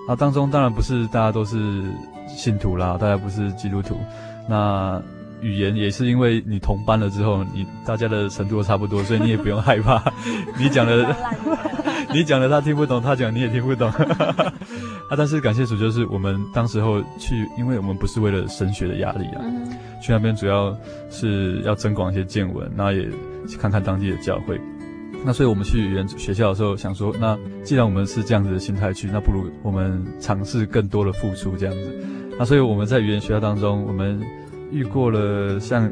[0.08, 1.84] 那当中当然不是大家都是。
[2.32, 3.98] 信徒啦，大家不是基督徒，
[4.48, 5.02] 那
[5.42, 10.02] 语言也是因为你同班了之后，你大家的程度都差不多，所以你也不用害怕。
[10.58, 11.14] 你讲的，
[12.12, 13.90] 你讲的他听不懂，他讲你也听不懂。
[15.10, 19.42] 啊，但是感谢主，就是我们当时候去，因为我们不是为了神学的压力啊，
[20.00, 20.76] 去那边主要
[21.10, 23.08] 是要增广一些见闻，那也
[23.48, 24.60] 去看看当地的教会。
[25.24, 32.06] 那所以我们去语言学校的时候，想说，那既然我们是这样子的心态去，那不如我们尝试更多的付出这样子。
[32.38, 34.18] 那所以我们在语言学校当中，我们
[34.70, 35.90] 遇过了像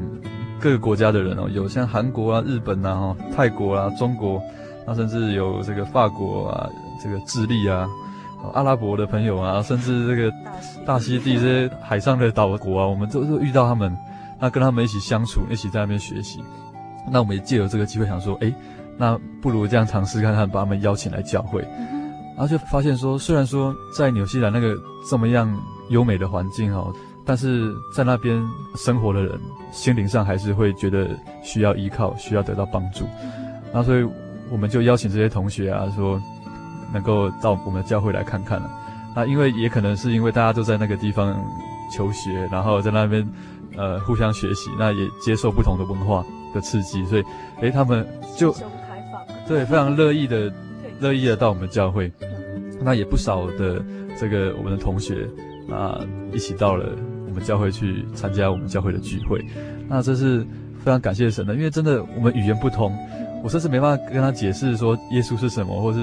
[0.61, 4.43] 各个国家的人哦，有像韩国啊、日本啊、泰国啊、中国，
[4.87, 6.69] 那甚至有这个法国啊、
[7.03, 7.89] 这个智利啊、
[8.55, 10.33] 阿拉伯的朋友啊，甚至这个
[10.87, 13.97] 大溪地这些海上的岛国啊，我们都都遇到他们，
[14.41, 16.41] 那跟他们一起相处，一起在那边学习。
[17.11, 18.53] 那我们也借由这个机会想说，哎，
[18.97, 21.63] 那不如这样尝试看看，把他们邀请来教会。
[22.37, 24.73] 然后就发现说，虽然说在纽西兰那个
[25.09, 25.53] 这么样
[25.89, 26.93] 优美的环境哈，
[27.29, 28.43] 但是在那边
[28.75, 29.39] 生活的人
[29.71, 31.11] 心灵上还是会觉得
[31.43, 33.05] 需要依靠，需要得到帮助。
[33.71, 34.09] 那所以
[34.51, 36.19] 我们就邀请这些同学啊，说
[36.91, 38.71] 能够到我们的教会来看看了。
[39.15, 41.39] 那因为也可能是因为大家都在那个地方
[41.95, 43.29] 求学，然后在那边
[43.77, 46.25] 呃互相学习，那也接受不同的文化
[46.55, 47.25] 的刺激，所以
[47.61, 48.07] 诶他们
[48.39, 48.55] 就
[49.47, 50.51] 对非常乐意的。
[51.01, 52.11] 乐意的到我们教会，
[52.83, 53.81] 那也不少的
[54.19, 55.29] 这个我们的同学，
[55.71, 56.01] 啊
[56.33, 59.45] 一起到了我教会去参加我们教会的聚会，
[59.89, 60.41] 那这是
[60.85, 62.97] 非常感谢神的，因为真的我们语言不通，
[63.43, 65.99] 我甚至没办法跟他解释说耶稣是什么，或是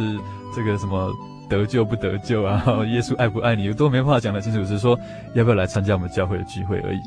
[0.55, 1.11] 这个什么
[1.49, 4.99] 得救不得救啊， 耶稣爱不爱你，都没办法讲得清楚，只是说
[5.33, 6.99] 要不要来参加我们教会的聚会而已。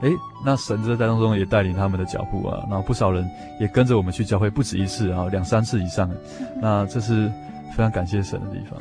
[0.00, 0.10] 诶，
[0.44, 3.24] 那神在当中也带领他们的脚步啊，然后不少人
[3.60, 6.10] 也跟着我们去教会，不止一次啊，两三次以上。
[6.60, 7.30] 那这是
[7.70, 8.78] 非常感谢神的地方。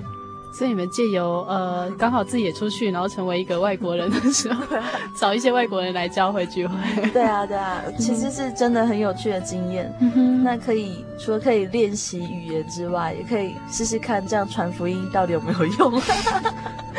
[0.54, 4.64] 所以你们借由呃，刚好自己也出去，然后成为一个外国人的时候，
[5.20, 6.76] 找一些外国人来教会聚会。
[7.12, 9.92] 对啊，对啊，其实是真的很有趣的经验。
[10.00, 16.02] 嗯、那可以除了可以练习语言之外，也可以试试看这样传福音到底有没有用。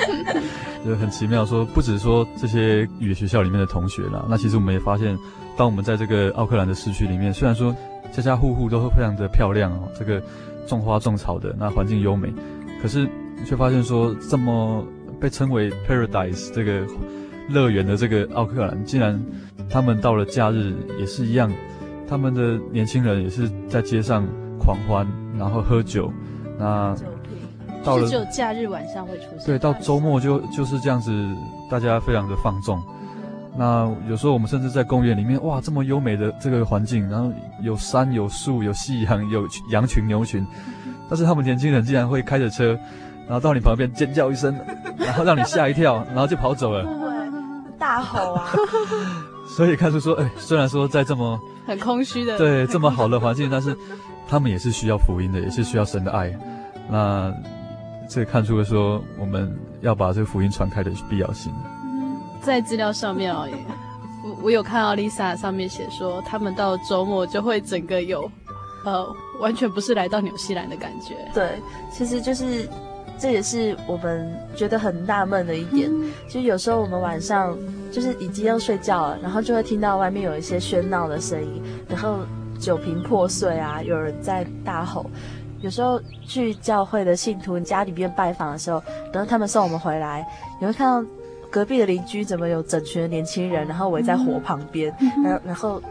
[0.84, 5.16] 就很奇妙说，说不止说这些语言学校里面的同学啦，那其实我们也发现，
[5.56, 7.72] 当我们在这个奥克兰的市区里面，虽然说
[8.12, 10.20] 家家户户都会非常的漂亮哦，这个
[10.66, 12.28] 种花种草的，那环境优美，
[12.82, 13.08] 可是。
[13.44, 14.86] 却发现说，这么
[15.20, 16.86] 被称为 Paradise 这个
[17.48, 19.20] 乐园的这个奥克兰，竟然
[19.68, 21.52] 他们到了假日也是一样，
[22.08, 24.26] 他们的年轻人也是在街上
[24.58, 25.06] 狂欢，
[25.38, 26.10] 然后喝酒。
[26.58, 26.94] 那
[27.84, 29.46] 到了就假日晚上会出现。
[29.46, 31.12] 对，到周末就就是这样子，
[31.70, 32.82] 大家非常的放纵。
[33.56, 37.32] 那有时候我们甚至在公园里面，哇，这么优美的这个环境，然后
[37.62, 40.44] 有山有树有夕阳有羊群牛群，
[41.08, 42.78] 但是他们年轻人竟然会开着车。
[43.26, 44.54] 然后到你旁边尖叫一声，
[44.98, 46.84] 然后让你吓一跳，然后就跑走了。
[47.78, 48.48] 大吼啊！
[49.56, 53.76] 所以看出说，哎，虽然说在这么很空虚的对这么好的环境，但是
[54.28, 56.32] 他们也是需要福音的，也是需要神的爱。
[56.88, 57.34] 那
[58.08, 61.52] 这看出了说，我们要把这个福音传开的必要性。
[62.40, 63.46] 在资料上面哦，
[64.24, 68.30] 我我有看到 Lisa 上面写说，他们到周末就会整个有，
[68.84, 69.06] 呃，
[69.40, 71.16] 完全不是来到纽西兰的感觉。
[71.34, 71.60] 对，
[71.90, 72.68] 其实就是。
[73.18, 75.90] 这也是我们觉得很纳闷的一点，
[76.28, 77.56] 就有时候我们晚上
[77.90, 82.18] 就是已经要睡觉了，然后就会听到外面有一些喧闹的声音，然后
[82.58, 85.06] 酒瓶破碎啊，有人在大吼。
[85.60, 90.26] 有时候去教会的信徒家里边拜访的时候，等到他们送我们回来，
[90.60, 91.08] 你会看到
[91.50, 95.82] 隔壁的邻居怎么有整群的年轻人，然后围在火旁边，然后然后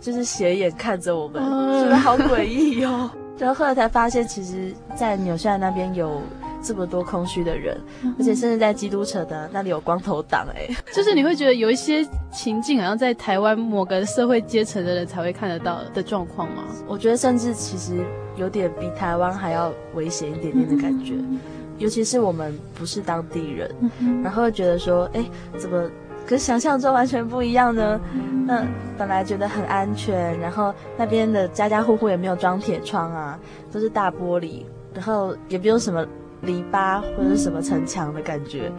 [0.00, 1.42] 就是斜眼看着我们，
[1.82, 3.08] 觉得好诡异哟。
[3.38, 6.20] 然后后来才发现，其实，在纽西兰那边有。
[6.62, 7.76] 这么多空虚的人，
[8.18, 16.62] 而且甚至在基督城的那里有光头党，哎， 就是你会觉得有一些情境，好像在台湾某个社会阶层的人才会看得到的状况吗？
[16.86, 18.04] 我觉得甚至其实
[18.36, 21.40] 有点比台湾还要危险一点点的感觉，嗯、
[21.78, 25.24] 尤其是我们不是当地人，嗯、然后会觉得说，哎，
[25.58, 25.90] 怎么
[26.26, 28.00] 跟想象中完全不一样呢？
[28.14, 28.64] 嗯、那
[28.96, 33.38] 本来觉得很安全，然后那边的家家户户也没有装铁窗啊，
[33.72, 34.62] 都是大玻璃，
[34.94, 36.06] 然后也不用什么。
[36.42, 38.70] 篱笆或者是什么城墙的感觉，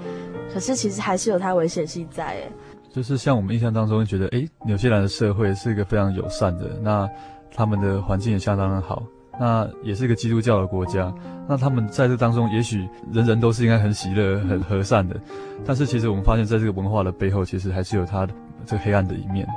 [0.53, 2.25] 可是其实还是有它危险性在。
[2.25, 2.49] 哎，
[2.91, 7.09] 就是像我们印象当中觉得，诶，纽西兰的社会是一个非常友善的，那
[7.53, 9.03] 他们的环境也相当的好，
[9.39, 11.13] 那也是一个基督教的国家，
[11.47, 15.19] 那他们在这当中，也许人人都是应该很喜乐、很和善的，
[15.65, 18.33] 但是其实我们发现，在这个文化的背后，其实还是有它的
[18.65, 19.47] 这个黑暗的一面。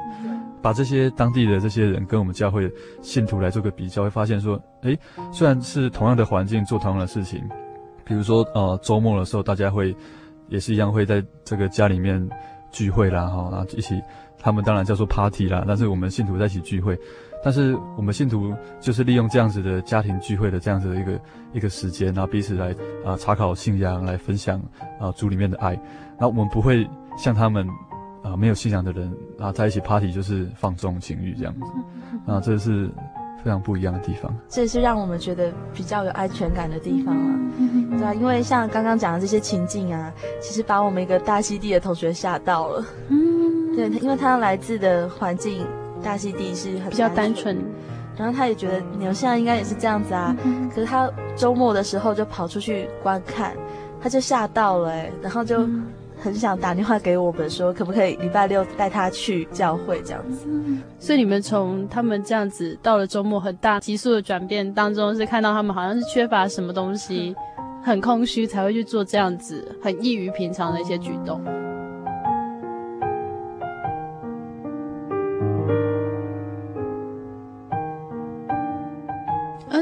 [0.62, 2.68] 把这些当地的这些人跟我们教会
[3.00, 4.98] 信徒来做个比较，会发现说，诶，
[5.30, 7.40] 虽然是同样的环境做同样的事情。
[8.06, 9.94] 比如说，呃，周末的时候，大家会
[10.48, 12.24] 也是一样会在这个家里面
[12.70, 14.00] 聚会啦，哈，然后一起，
[14.38, 16.96] 他们当然叫做 party 啦，但是我们信徒在一起聚会，
[17.42, 21.20] 但是我们信徒就是利用这样子的家庭聚会的这样子的一个
[21.54, 22.70] 一个时间，然后彼此来
[23.04, 24.60] 啊、呃、查考信仰，来分享
[25.00, 26.88] 啊、呃、主里面的爱，然后我们不会
[27.18, 27.68] 像他们
[28.22, 32.88] 啊、呃、没有信仰的人啊在一起 party 就是放纵情欲这样子，啊，这是。
[33.46, 37.38] 非常不一样的地方，这也是让我们觉得比较有安全感的地方了，
[37.96, 38.12] 对啊？
[38.12, 42.84] 因为像刚刚讲的这些情境啊，其实把我们一个大溪地的同学吓到了。
[43.08, 45.64] 嗯，对，因为他来自的环境，
[46.02, 47.56] 大溪地是很比较单纯，
[48.16, 50.34] 然后他也觉得你们现在应该也是这样子啊。
[50.42, 53.56] 嗯、可是他周末的时候就跑出去观看，
[54.00, 55.60] 他就吓到了、欸，然后就
[56.26, 60.48] 很想打电话给我们说，可不可以礼拜六带他去教会这样子。
[60.98, 67.32] 所以你们从他们这样子到了周末很大急速的转变当中，是看到他们好像是缺乏什么东西，
[67.80, 71.40] 很空虚，才会去做这样子很异于平常的一些举动。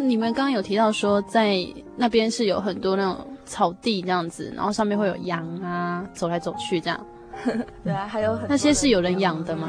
[0.06, 1.56] 你们刚刚有提到说，在
[1.96, 6.98] 那边是有很多那种草地这样子，然后上面会有羊啊走来走去这样。
[7.82, 9.68] 对啊，还有很那些是有人养的吗？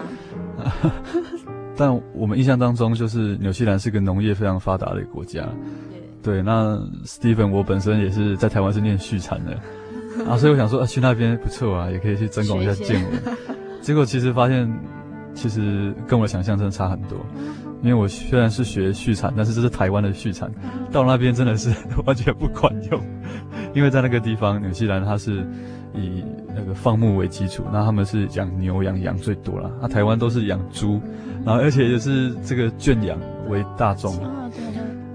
[1.76, 5.44] 但我们印象当中，就是纽西兰是个农业非常发达的国家。
[6.22, 9.52] 对，那 Steven 我本身也是在台湾是念畜产的，
[10.30, 13.38] 啊，所以我想说啊，去那边不错啊，也可以去增广一下见闻。
[13.82, 14.72] 结果其实发现，
[15.34, 17.18] 其实跟我的想象真的差很多。
[17.86, 20.52] 因为我虽然是学畜产，但是这是台湾的畜产，
[20.92, 21.70] 到那边真的是
[22.04, 23.00] 完全不管用。
[23.76, 25.46] 因为在那个地方，纽西兰它是
[25.94, 29.72] 以那个放牧为基础，那他们是养牛养羊最多了。
[29.80, 31.00] 那、啊、台湾都是养猪，
[31.46, 33.20] 然后而且也是这个圈养
[33.50, 34.20] 为大众。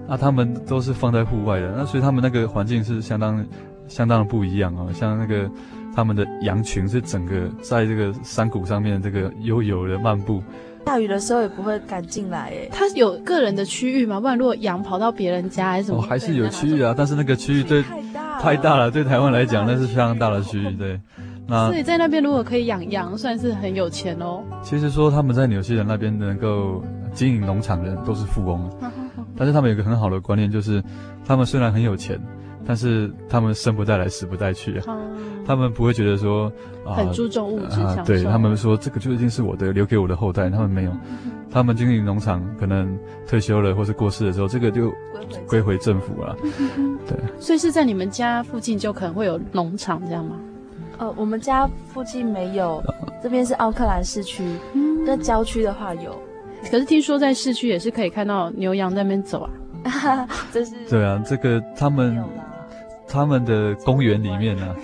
[0.07, 3.45] 那、啊、他们都是放在户外的，那所以他们那个环境是相当
[3.89, 4.89] 相当的不一样哦。
[4.93, 5.51] 像那个
[5.93, 10.41] 他们的羊群是整个在这个山谷上面这个悠悠的漫步。
[10.91, 14.18] 下雨的时候也不会赶进来，诶，它有个人的区域吗？
[14.18, 15.99] 不然如果羊跑到别人家还是什么？
[15.99, 21.01] 哦，还是有区域啊，但是那个区域对太大了，太大了，对台湾来讲那是非常大的区域，对。
[21.47, 24.43] 那所以在那边如果可以养羊，算是很有钱哦。
[24.64, 26.82] 其实说他们在纽西兰那边能够
[27.12, 28.68] 经营农场的人都是富翁，
[29.38, 30.82] 但是他们有一个很好的观念，就是
[31.24, 32.20] 他们虽然很有钱。
[32.66, 34.84] 但是他们生不带来，死不带去啊！
[34.86, 36.44] 嗯、他们不会觉得说
[36.86, 38.05] 啊，很注重物质啊。
[38.07, 40.48] 对他们说，这个就一定是我的，留给我的后代。
[40.48, 42.96] 他们没有，嗯、 他们经营农场，可能
[43.26, 44.92] 退休了或是过世的时候，这个就
[45.48, 46.36] 归回政府了。
[46.78, 50.36] 嗯、 对，所以是在你们家附近就可能会有农场这样吗？
[50.98, 52.80] 呃，我们家附近没有，
[53.20, 54.44] 这边是奥克兰市区。
[54.74, 56.16] 嗯，在郊区的话有，
[56.70, 59.42] 可是听说在市区也是可以看到牛羊在那边走
[59.82, 60.28] 啊。
[60.55, 62.24] 这是对啊，这个他们。
[63.12, 64.76] 他们的公园里面呢、啊，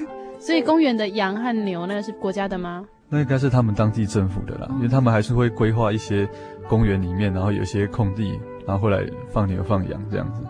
[0.47, 2.87] 所以公园的羊和牛那个是国家的吗？
[3.09, 6.29] 那应该是他们当地政府的啦，因为他们还是会规划一些
[6.69, 10.43] 公园里面，然后有一些空地，然后会来放牛放羊这样子。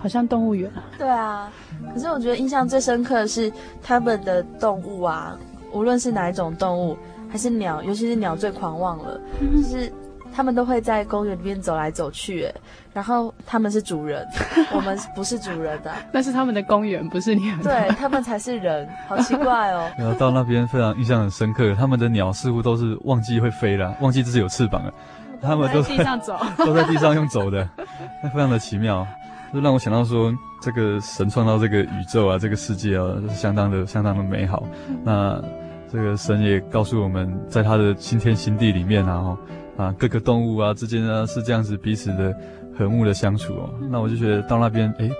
[0.00, 0.82] 好像动物园啊。
[0.98, 1.48] 对啊，
[1.94, 5.38] 可是我觉得印象最深刻的是他们的动物啊，
[5.72, 6.96] 无论是哪一种动物，
[7.28, 9.92] 还是鸟，尤其是鸟最狂妄了，就是。
[10.34, 12.54] 他们都会在公园里面走来走去，哎，
[12.92, 14.26] 然后他们是主人，
[14.74, 17.62] 我们不是主人的，那是他们的公园，不是你的。
[17.62, 19.90] 对，他们才是人，好奇怪哦。
[19.98, 24.92] 然后到那边非常印象很深刻，他们的鸟似乎都是忘记会飞了，忘记自己有翅膀了，
[25.40, 27.68] 他们都在，在地上 走，都在地上用走的，
[28.22, 29.06] 那非常的奇妙，
[29.52, 34.62] 就让我想到说，这个神创造这个宇宙啊，这个世界啊，是相当的相当的美好。
[35.04, 35.40] 那
[35.90, 39.38] 这个神也告诉我们，在他的新天新地里面啊，然后。
[39.76, 42.34] 啊，各个动物啊之间呢是这样子彼此的
[42.76, 43.70] 和睦的相处哦。
[43.90, 45.10] 那我就觉得到那边，诶，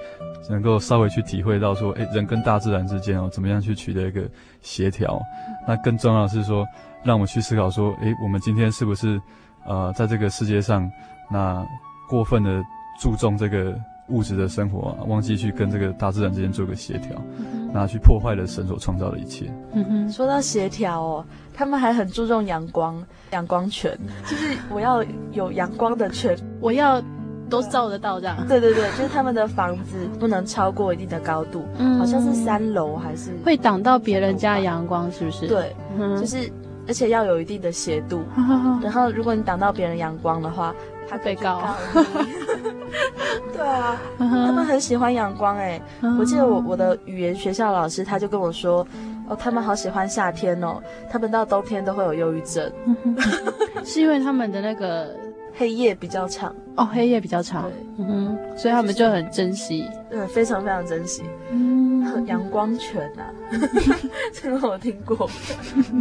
[0.49, 4.23] 能够稍微去体会到说，诶，人跟大自然之间哦，怎么样去取得一个
[4.63, 5.21] 协调。
[5.67, 6.67] 那更重要的是说，
[7.05, 9.21] 让我们去思考说，诶，我们今天是不是
[9.67, 10.91] 呃，在这个世界上，
[11.31, 11.67] 那
[12.09, 12.63] 过分的
[13.01, 13.77] 注重这个
[14.09, 17.21] 物质的生活啊，忘记去跟这个大自然之间做个协调，
[17.73, 19.53] 那去破坏了神所创造的一切。
[19.73, 21.25] 嗯哼，说到协调哦。
[21.57, 25.03] 他们还很注重阳光，阳光权，就是我要
[25.33, 27.03] 有阳光的权，我要
[27.49, 28.37] 都照得到这样。
[28.47, 35.49] 对对对，就是他们的房子不能超过一定的高度，嗯，好像是三楼还是会挡到别人家阳光，是不是？
[35.49, 36.53] 对，嗯，就是
[36.87, 38.23] 而且要有一定的斜度，
[38.83, 40.75] 然后如果你挡到别人阳光的话，
[41.09, 41.63] 他被告。
[43.57, 45.81] 对啊，他们很喜欢阳光哎，
[46.19, 48.87] 我记得我我的语言学校老师他就跟我说。
[49.29, 52.71] 哦，他们好喜欢夏天哦，他们到冬天都会有忧郁症，
[53.85, 55.15] 是因为他们的那个
[55.55, 56.55] 黑夜比较长。
[56.77, 63.33] 哦，黑夜比较长，嗯哼，所以他们就很珍惜，对，非常非常珍惜，嗯，阳光泉啊，
[64.31, 65.27] 这个我听过，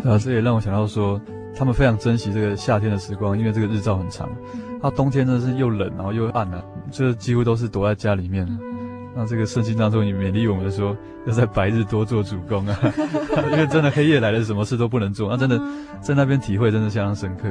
[0.03, 1.17] 啊，这也让我想到说，
[1.55, 4.29] 他们非常珍惜这个夏天的时光，因为这个日照很长，
[4.81, 6.61] 到冬天真的是又冷然后又暗啊，
[6.91, 8.45] 就几乎都是躲在家里面。
[9.15, 10.95] 那这个圣经当中也勉励我们说，
[11.25, 12.77] 要在白日多做主工啊，
[13.51, 15.29] 因为真的黑夜来了，什么事都不能做。
[15.29, 15.57] 那真的
[16.01, 17.47] 在那边体会真的相当深刻。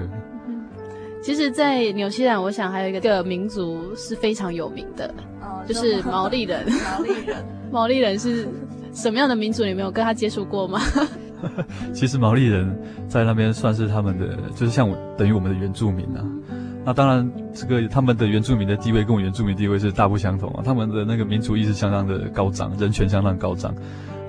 [1.22, 6.66] 其实，在纽西兰，我想还有一个民族是非常有名的，哦、就是毛利人。
[6.70, 8.46] 毛利人，毛利人是
[8.92, 9.64] 什么样的民族？
[9.64, 10.82] 你没有跟他接触过吗？
[11.94, 16.20] 其实毛利人在那边算是他们的，就是像我等于我们的原住民啊。
[16.84, 20.62] 那当然，这个他们的原住民的地位跟我原住民地位是大不相同啊。
[20.62, 23.74] 他们的那个民族意识相当的高涨，人权相当高涨。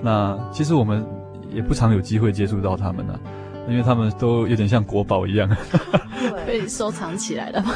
[0.02, 1.04] 那其实我们
[1.52, 5.48] 也不常有机会接触到他们呢、啊，因为他们都有点像国宝一样，
[6.46, 7.74] 被收藏起来了嘛。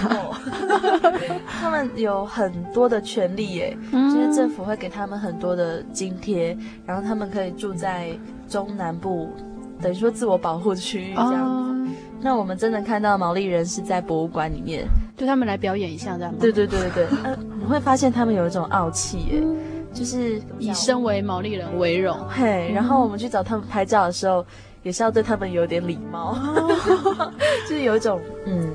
[1.60, 6.56] 他们有很多的权利耶，嗯、就是政府会给他们很多的津贴，
[6.86, 8.18] 然后他们可以住在
[8.48, 9.28] 中南部，
[9.80, 11.46] 等于说自我保护区域这样。
[11.46, 11.66] 哦
[12.22, 16.38] 那我们真的看到毛利人是在博物馆里面，对他们来表演一下，这样吗？
[16.40, 17.06] 对对对对对。
[17.24, 19.42] 呃，你会发现他们有一种傲气，耶，
[19.94, 22.16] 就是以身为毛利人为荣。
[22.28, 24.44] 嘿，然后我们去找他们拍照的时候，
[24.82, 26.36] 也是要对他们有点礼貌，
[27.66, 28.70] 就是有一种嗯，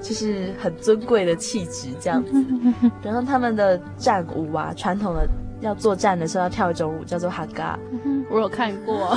[0.00, 2.32] 就是很尊贵的气质这样子。
[3.04, 5.28] 然后他们的战舞啊，传统的。
[5.60, 7.78] 要作战的时候要跳一种舞，叫做哈嘎。
[8.30, 9.16] 我有看过，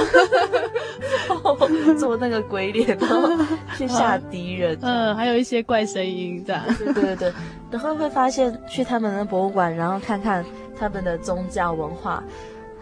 [1.99, 3.29] 做那个鬼脸，然后
[3.77, 4.77] 去吓敌人。
[4.81, 6.63] 嗯，还有一些怪声音这样。
[6.77, 7.33] 对对对，
[7.69, 10.43] 然后会发现去他们的博物馆，然后看看
[10.77, 12.23] 他们的宗教文化，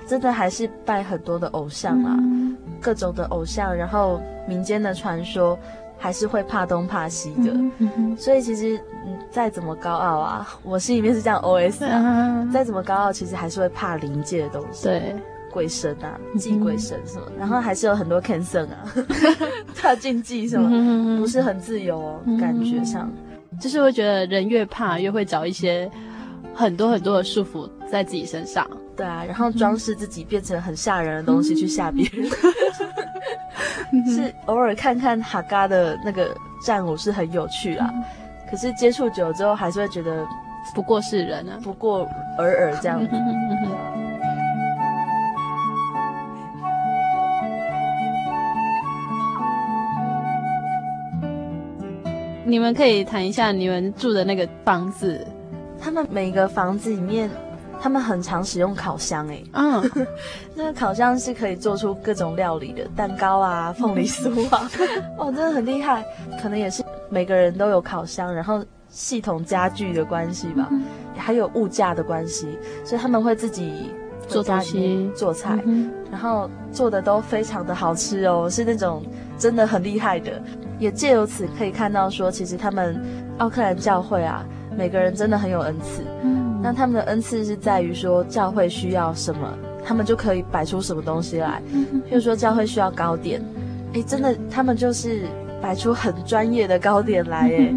[0.08, 5.58] 真的还是拜很多的偶像啊，嗯、各种的偶像，然后民间的传说。
[6.00, 12.50] 还是会怕东怕西的，嗯嗯、所以其实你再怎么高傲啊， 我心里面是这样 OS 啊，啊。
[12.54, 15.16] 再怎么高傲，其实还是会怕灵界的东西，对，
[15.52, 18.96] 鬼神啊，祭鬼神什么，嗯、然后还是有很多 Cancer 啊，
[19.76, 23.12] 怕禁忌什么，嗯、不是很自由哦，嗯、感觉上，
[23.60, 25.90] 就是会觉得人越怕越会找一些
[26.54, 28.66] 很多很多的束缚在自己身上，
[29.00, 32.30] 对啊，然后装饰自己变成很吓人的东西去吓别人。
[34.14, 36.36] 是偶尔看看哈嘎的那个
[36.66, 38.04] 战舞是很有趣啦，嗯、
[38.52, 40.28] 可是接触久了之后还是会觉得
[40.76, 42.06] 不过是人啊，不过
[42.38, 43.08] 尔尔这样子。
[52.46, 55.26] 你们可以谈一下你们住的那个房子，
[55.80, 57.30] 他们每个房子里面。
[57.82, 60.08] 他们很常使用烤箱，哎，嗯，
[60.54, 64.70] 那个烤箱是可以做出各种料理的，蛋糕啊、凤梨酥啊，
[65.18, 66.04] 哇， 真的很厉害。
[66.42, 70.84] 可能也是每个人都有烤箱，然后系统家具的关系吧，嗯、
[71.16, 72.48] 还有物价的关系，
[72.84, 73.92] 所以他们会自己
[74.28, 79.04] 做东西、做菜，嗯、然后做的都非常的好吃哦，是那种
[79.38, 80.32] 真的很厉害的。
[80.80, 83.02] 也借由此可以看到说，其实他们
[83.38, 84.46] 奥克兰教会啊，
[84.78, 86.04] 每个人真的很有恩赐。
[86.24, 89.52] 嗯那他们的恩赐是在于说，教会需要什么，
[89.86, 91.62] 他们就可以摆出什么东西来。
[92.10, 93.42] 譬如说，教会需要糕点，
[93.94, 95.24] 哎，真的，他们就是
[95.62, 97.74] 摆出很专业的糕点来，诶。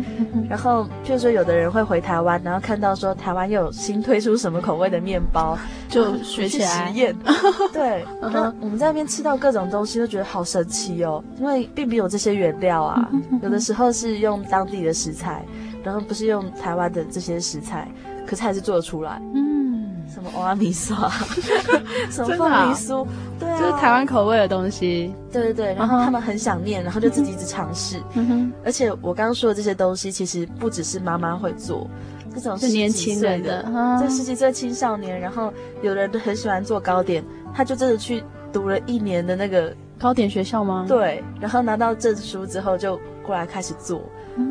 [0.49, 5.57] 然后，譬如说，有的人会回台湾，然后看到说台湾又有新推出什么口味的面包，
[5.89, 7.17] 就学起来实验。
[7.73, 13.09] 对，那我们在那边吃到各种东西，都觉得好神奇哦，因为并没有这些原料啊，
[13.43, 15.43] 有的时候是用当地的食材，
[15.83, 17.89] 然后不是用台湾的这些食材。
[18.27, 21.09] 可是还是做得出来，嗯，什么欧阿米刷，
[22.11, 23.07] 什么凤梨酥，
[23.39, 25.75] 对啊，就是台湾口味的东西，对对对。
[25.75, 28.01] 然后他们很想念，然后就自己一直尝试。
[28.15, 28.53] 嗯哼。
[28.65, 31.89] 而且我刚刚说的这些东西，其实不只是妈妈会做，
[32.35, 33.65] 这种是年轻人的，
[34.01, 35.53] 这十几岁青少年，然后
[35.83, 40.85] 有的人都很喜欢做糕点，他就真的去读了一年的那个糕点学校吗？
[40.87, 44.03] 对，然后拿到证书之后就过来开始做。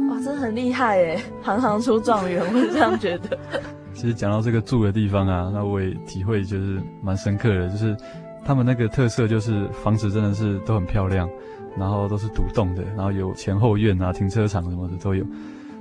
[0.10, 3.38] 哇，真的很厉害耶，行行出状元，我是这样觉得。
[3.94, 7.96] 其实讲到这个住的地方啊，那我也体会就是蛮深刻的，就是
[8.46, 11.30] 他们那个特色就是房子真的是都很漂亮，
[11.78, 15.26] 然后都是独栋的，然后有前后院啊、停车场什么的都有。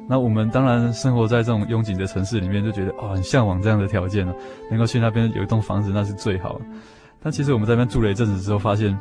[0.08, 4.34] 那我们当然生活在这种拥挤的城市里面，就觉得哦，很向往这样的条件呢，
[4.68, 6.60] 能够去那边有一栋房子那是最好。
[7.22, 8.98] 但其实我们在那边住了一阵子之后，发现。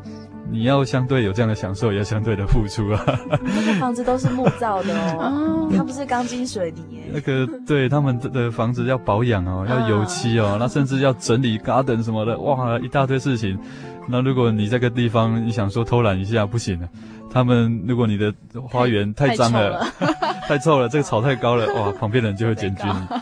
[0.51, 3.05] 你要相对有这样的享受，也要相对的付出啊。
[3.29, 7.03] 那个房子都是木造的哦， 它不是钢筋水泥耶。
[7.13, 13.59] 那个对他们的房子要保养哦，要油漆哦，那甚至要整理 garden 什么的，哇，一大堆事情。
[14.07, 16.89] 那如果你这个地方你想说偷懒一下，不行了。
[17.29, 18.33] 他们如果你的
[18.67, 19.85] 花园太脏了，
[20.49, 23.19] 太臭了，这个草太高了，哇，旁边人就会检举你。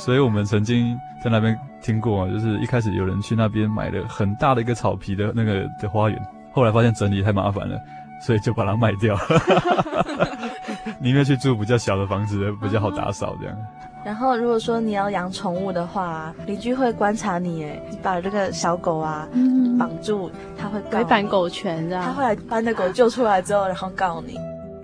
[0.00, 6.18] 所以我们曾经在那边听过，就是一开始有人去那边买了很大的一个草皮的那个的花园。
[6.52, 7.78] 后来发现整理太麻烦了，
[8.20, 9.14] 所以就把它卖掉，
[10.98, 13.54] 宁愿去住比较小的房子，比较好打扫这样。
[14.02, 19.28] 然后如果说你要养宠物的话，邻居会观察你，哎，你把这个小狗啊
[19.78, 24.38] 绑住，它会违反狗权这样，他会来把你的狗救出来之后，然后告你。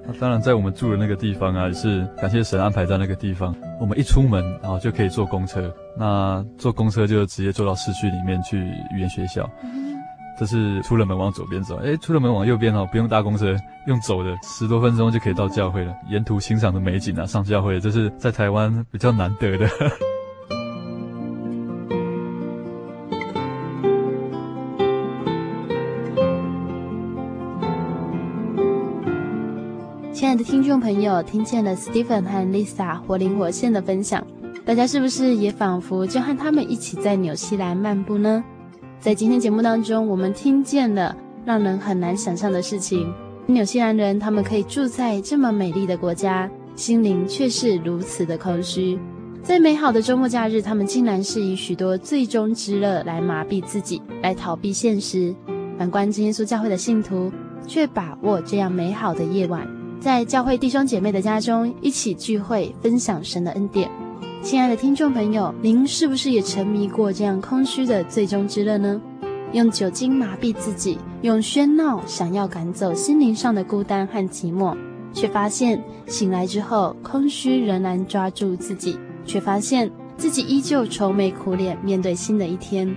[0.07, 3.55] 那当然，在我们住的那个地方啊，也是感谢神安排在那个地方。
[3.81, 8.59] 我们一出门啊，就可以坐公车，那坐公车就直接坐到市区里面去
[8.95, 9.49] 语言学校。
[10.39, 15.95] 这是出了门往左边走，哎，出了门往右边哦，不用搭公车，用走的十多分钟就可以到教会了。
[16.11, 19.67] 沿途欣赏的美景啊，上教会，这是在台湾比较难得的。
[30.81, 34.25] 朋友，听见了 Stephen 和 Lisa 活灵活现的分享，
[34.65, 38.43] 大家是不是也仿佛就和他们一起在纽西兰漫步呢？
[38.99, 43.13] 在今天节目当中，我们听见了让人很难想象的事情。
[43.47, 48.99] 纽西兰人他们可以住在这么美丽的国家，心灵却是如此的空虚。
[49.43, 55.33] 在美好的周末假日，他们竟然是以许多最终之乐来麻痹自己，来逃避现实。
[55.79, 57.31] 反观真耶稣教会的信徒，
[57.67, 59.65] 却把握这样美好的夜晚，
[60.01, 63.91] 在教会弟兄姐妹的家中一起聚会，分享神的恩典。
[64.43, 69.01] 亲爱的听众朋友，您是不是也沉迷过这样空虚的最终之乐呢？
[69.53, 74.77] 用酒精麻痹自己，用喧闹想要赶走心灵上的孤单和寂寞，
[75.13, 82.95] 却发现醒来之后，空虚仍然抓住自己，却发现自己依旧愁眉苦脸面对新的一天。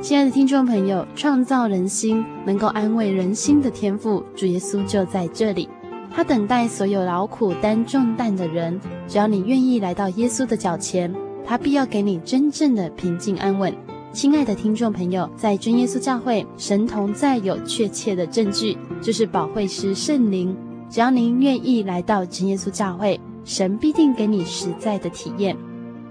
[0.00, 5.68] 亲爱的听众朋友，创造人心、能够安慰人心的天赋主耶稣就在这里。
[6.18, 11.14] 他等待所有劳苦担重担的人，只要你愿意来到耶稣的脚前，
[11.46, 13.72] 他必要给你真正的平静安稳。
[14.12, 20.56] 亲爱的听众朋友，在真耶稣教会，神同在有确切的证据，就是保惠师圣灵。
[20.90, 25.56] 只要您愿意来到真耶稣教会，神必定给你实在的体验。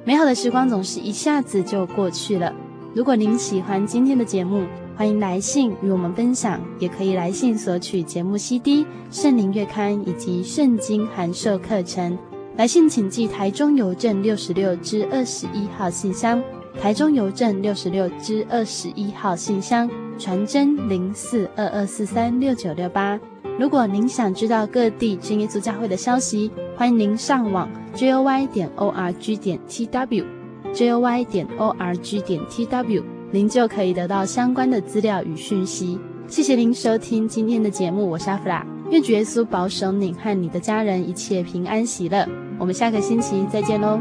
[0.06, 2.54] 美好的时光总是一下子就过去了。
[2.94, 4.64] 如果您喜欢今天的节目，
[4.98, 12.18] 欢迎来信与我们分享，也可以来信索取节目 CD、圣灵月刊以及圣经函授课程。
[12.56, 16.42] 来信请寄台中邮政六十六支二十一号信箱，
[16.82, 19.88] 台中邮政六十六支二十一号信箱，
[20.18, 23.20] 传真零四二二四三六九六八。
[23.60, 33.04] 如果您想知道各地真耶稣教会的消息，欢迎您上网 joy 点 org 点 tw，joy 点 org 点 tw。
[33.30, 36.00] 您就可以得到相关的资料与讯息。
[36.28, 38.66] 谢谢您收听今天的节目，我是阿弗拉。
[38.90, 42.26] 愿主耶稣保守你和你的家人一切平安喜乐。
[42.58, 44.00] 我们下个星期再见喽。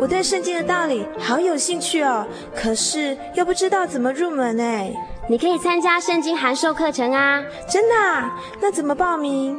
[0.00, 2.24] 我对圣经的道理好有兴趣哦，
[2.54, 4.92] 可是又不知道怎么入门哎。
[5.30, 7.42] 你可以参加圣经函授课程啊！
[7.68, 8.40] 真的啊？
[8.62, 9.58] 那怎么报名？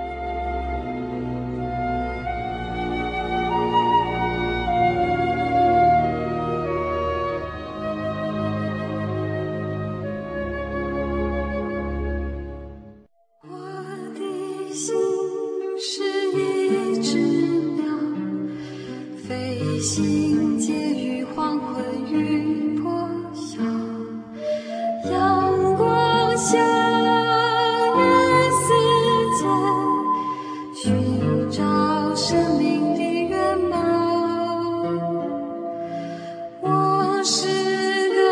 [37.21, 38.23] 我是个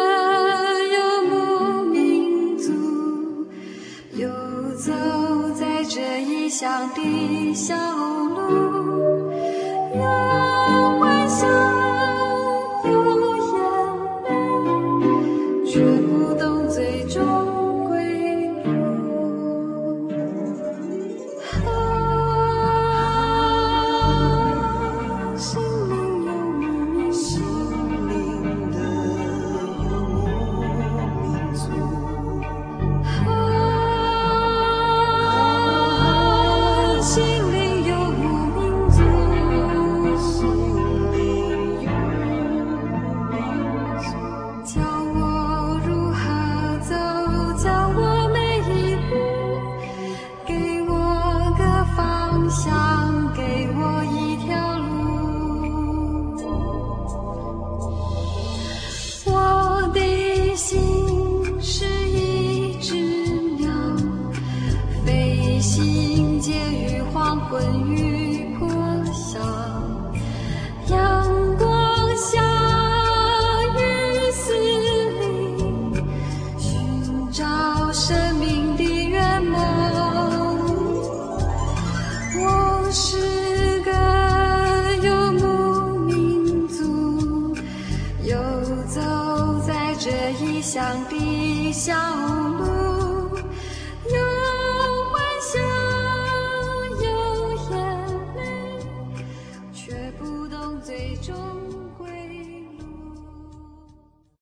[0.87, 0.97] 游
[1.29, 2.73] 牧民族，
[4.13, 4.27] 游
[4.77, 4.91] 走
[5.53, 8.88] 在这异乡的小路。